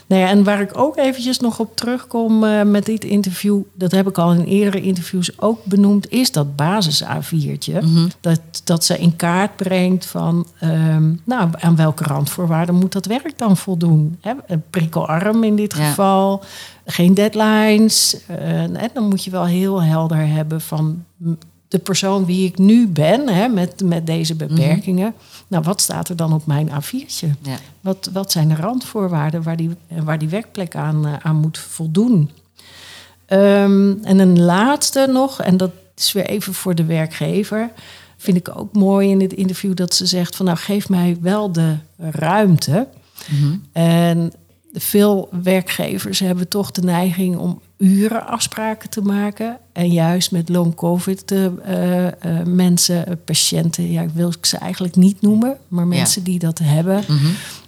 Nou 0.07 0.21
ja, 0.21 0.27
en 0.29 0.43
waar 0.43 0.61
ik 0.61 0.77
ook 0.77 0.97
eventjes 0.97 1.39
nog 1.39 1.59
op 1.59 1.75
terugkom 1.75 2.43
eh, 2.43 2.61
met 2.63 2.85
dit 2.85 3.03
interview, 3.03 3.61
dat 3.73 3.91
heb 3.91 4.07
ik 4.07 4.17
al 4.17 4.33
in 4.33 4.43
eerdere 4.43 4.81
interviews 4.81 5.39
ook 5.41 5.65
benoemd, 5.65 6.09
is 6.11 6.31
dat 6.31 6.55
basis 6.55 7.03
A4'tje. 7.03 7.77
Dat, 8.21 8.39
dat 8.63 8.83
ze 8.83 8.97
in 8.99 9.15
kaart 9.15 9.55
brengt 9.55 10.05
van, 10.05 10.47
ehm, 10.59 11.13
nou, 11.23 11.49
aan 11.59 11.75
welke 11.75 12.03
randvoorwaarden 12.03 12.75
moet 12.75 12.91
dat 12.91 13.05
werk 13.05 13.37
dan 13.37 13.57
voldoen? 13.57 14.17
Hè? 14.21 14.33
Prikkelarm 14.69 15.43
in 15.43 15.55
dit 15.55 15.73
Ja. 15.77 15.87
geval, 15.89 16.43
geen 16.85 17.13
deadlines. 17.13 18.17
eh, 18.27 18.61
en 18.61 18.89
dan 18.93 19.07
moet 19.07 19.23
je 19.23 19.31
wel 19.31 19.45
heel 19.45 19.83
helder 19.83 20.27
hebben 20.27 20.61
van 20.61 21.03
mm, 21.17 21.37
de 21.73 21.79
persoon 21.79 22.25
wie 22.25 22.47
ik 22.47 22.57
nu 22.57 22.87
ben, 22.87 23.27
hè, 23.27 23.47
met, 23.47 23.81
met 23.83 24.05
deze 24.05 24.35
beperkingen. 24.35 25.13
Nou, 25.47 25.63
wat 25.63 25.81
staat 25.81 26.09
er 26.09 26.15
dan 26.15 26.33
op 26.33 26.45
mijn 26.45 26.69
A4'tje? 26.69 27.27
Ja. 27.41 27.57
Wat, 27.81 28.09
wat 28.13 28.31
zijn 28.31 28.47
de 28.49 28.55
randvoorwaarden 28.55 29.43
waar 29.43 29.57
die, 29.57 29.69
waar 29.87 30.19
die 30.19 30.29
werkplek 30.29 30.75
aan, 30.75 31.05
eh, 31.05 31.13
aan 31.21 31.35
moet 31.35 31.57
voldoen? 31.57 32.29
Ehm, 33.25 33.93
en 34.01 34.19
een 34.19 34.41
laatste 34.41 35.07
nog, 35.11 35.41
en 35.41 35.57
dat 35.57 35.71
is 35.95 36.11
weer 36.11 36.25
even 36.25 36.53
voor 36.53 36.75
de 36.75 36.85
werkgever. 36.85 37.71
Vind 38.17 38.37
ik 38.37 38.57
ook 38.57 38.73
mooi 38.73 39.09
in 39.09 39.19
dit 39.19 39.33
interview 39.33 39.75
dat 39.75 39.93
ze 39.93 40.05
zegt 40.05 40.35
van 40.35 40.45
nou 40.45 40.57
geef 40.57 40.89
mij 40.89 41.17
wel 41.21 41.51
de 41.51 41.75
ruimte. 41.97 42.87
En 43.71 44.33
veel 44.73 45.29
werkgevers 45.43 46.19
hebben 46.19 46.47
toch 46.47 46.71
de 46.71 46.81
neiging 46.81 47.37
om 47.37 47.61
uren 47.83 48.27
afspraken 48.27 48.89
te 48.89 49.01
maken. 49.01 49.57
En 49.71 49.87
juist 49.87 50.31
met 50.31 50.49
long 50.49 50.75
covid 50.75 51.31
eh, 51.31 51.45
eh, 51.45 52.07
eh, 52.07 52.45
mensen, 52.45 53.07
eh, 53.07 53.13
patiënten, 53.25 53.91
ja, 53.91 54.01
ik 54.01 54.09
wil 54.09 54.29
ik 54.29 54.45
ze 54.45 54.57
eigenlijk 54.57 54.95
niet 54.95 55.21
noemen, 55.21 55.57
maar 55.67 55.87
mensen 55.87 56.23
die 56.23 56.39
dat 56.39 56.59
hebben, 56.59 57.03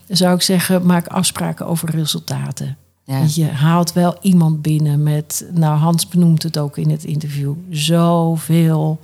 zou 0.07 0.35
ik 0.35 0.41
zeggen, 0.41 0.85
maak 0.85 1.07
afspraken 1.07 1.67
over 1.67 1.89
resultaten. 1.89 2.77
Ja. 3.03 3.25
Je 3.33 3.45
haalt 3.45 3.93
wel 3.93 4.17
iemand 4.21 4.61
binnen 4.61 5.03
met, 5.03 5.45
nou 5.53 5.77
Hans 5.77 6.07
benoemt 6.07 6.43
het 6.43 6.57
ook 6.57 6.77
in 6.77 6.89
het 6.89 7.03
interview, 7.03 7.53
zoveel 7.69 8.99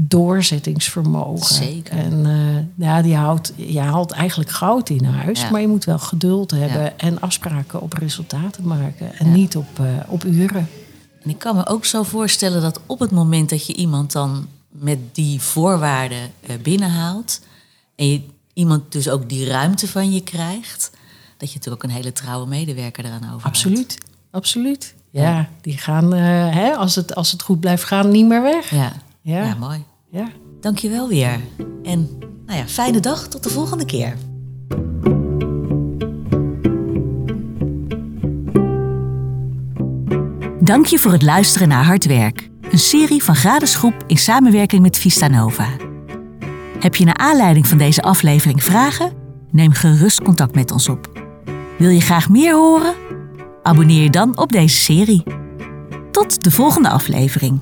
doorzettingsvermogen. 0.00 1.54
Zeker. 1.54 1.96
En 1.96 2.26
eh, 2.26 2.86
ja, 2.86 3.02
die 3.02 3.14
houdt, 3.16 3.52
je 3.56 3.80
haalt 3.80 4.10
eigenlijk 4.12 4.50
goud 4.50 4.88
in 4.88 5.04
huis, 5.04 5.40
Ja. 5.40 5.50
maar 5.50 5.60
je 5.60 5.68
moet 5.68 5.84
wel 5.84 5.98
geduld 5.98 6.50
hebben 6.50 6.82
Ja. 6.82 6.92
en 6.96 7.20
afspraken 7.20 7.80
op 7.80 7.92
resultaten 7.92 8.66
maken 8.66 9.18
en 9.18 9.26
Ja. 9.26 9.32
niet 9.32 9.56
op, 9.56 9.78
eh, 9.78 9.84
op 10.08 10.24
uren. 10.24 10.68
En 11.22 11.30
ik 11.30 11.38
kan 11.38 11.56
me 11.56 11.66
ook 11.66 11.84
zo 11.84 12.02
voorstellen 12.02 12.62
dat 12.62 12.80
op 12.86 12.98
het 12.98 13.10
moment 13.10 13.48
dat 13.50 13.66
je 13.66 13.74
iemand 13.74 14.12
dan 14.12 14.46
met 14.68 14.98
die 15.12 15.40
voorwaarden 15.40 16.30
eh, 16.40 16.56
binnenhaalt... 16.62 17.40
en 17.96 18.08
je 18.10 18.22
iemand 18.52 18.92
dus 18.92 19.08
ook 19.08 19.28
die 19.28 19.46
ruimte 19.46 19.88
van 19.88 20.12
je 20.12 20.20
krijgt... 20.22 20.90
dat 21.36 21.48
je 21.48 21.54
natuurlijk 21.54 21.84
ook 21.84 21.90
een 21.90 21.96
hele 21.96 22.12
trouwe 22.12 22.46
medewerker 22.46 23.04
eraan 23.04 23.18
overhoudt. 23.20 23.44
Absoluut, 23.44 23.98
absoluut. 24.30 24.94
Ja, 25.10 25.48
die 25.60 25.78
gaan, 25.78 26.12
hè, 26.12 26.74
als, 26.76 26.94
het, 26.94 27.14
als 27.14 27.32
het 27.32 27.42
goed 27.42 27.60
blijft 27.60 27.84
gaan, 27.84 28.10
niet 28.10 28.26
meer 28.26 28.42
weg. 28.42 28.70
Ja. 28.70 28.92
Ja. 29.24 29.44
ja, 29.44 29.54
mooi. 29.54 29.84
Ja. 30.10 30.28
Dank 30.60 30.78
je 30.78 30.88
wel 30.88 31.08
weer. 31.08 31.40
En 31.82 32.08
nou 32.46 32.58
ja, 32.58 32.66
fijne 32.66 33.00
dag. 33.00 33.28
Tot 33.28 33.42
de 33.42 33.50
volgende 33.50 33.84
keer. 33.84 34.16
Dank 40.60 40.86
je 40.86 40.98
voor 40.98 41.12
het 41.12 41.22
luisteren 41.22 41.68
naar 41.68 41.84
Hard 41.84 42.06
Werk. 42.06 42.50
Een 42.70 42.78
serie 42.78 43.22
van 43.22 43.34
Gradesgroep 43.34 44.04
in 44.06 44.16
samenwerking 44.16 44.82
met 44.82 44.98
Vista 44.98 45.28
Nova. 45.28 45.68
Heb 46.80 46.94
je 46.94 47.04
naar 47.04 47.16
aanleiding 47.16 47.66
van 47.66 47.78
deze 47.78 48.02
aflevering 48.02 48.64
vragen? 48.64 49.12
Neem 49.50 49.72
gerust 49.72 50.22
contact 50.22 50.54
met 50.54 50.70
ons 50.70 50.88
op. 50.88 51.24
Wil 51.78 51.90
je 51.90 52.00
graag 52.00 52.28
meer 52.28 52.54
horen? 52.54 52.94
Abonneer 53.62 54.02
je 54.02 54.10
dan 54.10 54.38
op 54.38 54.52
deze 54.52 54.76
serie. 54.76 55.22
Tot 56.10 56.44
de 56.44 56.50
volgende 56.50 56.88
aflevering. 56.88 57.60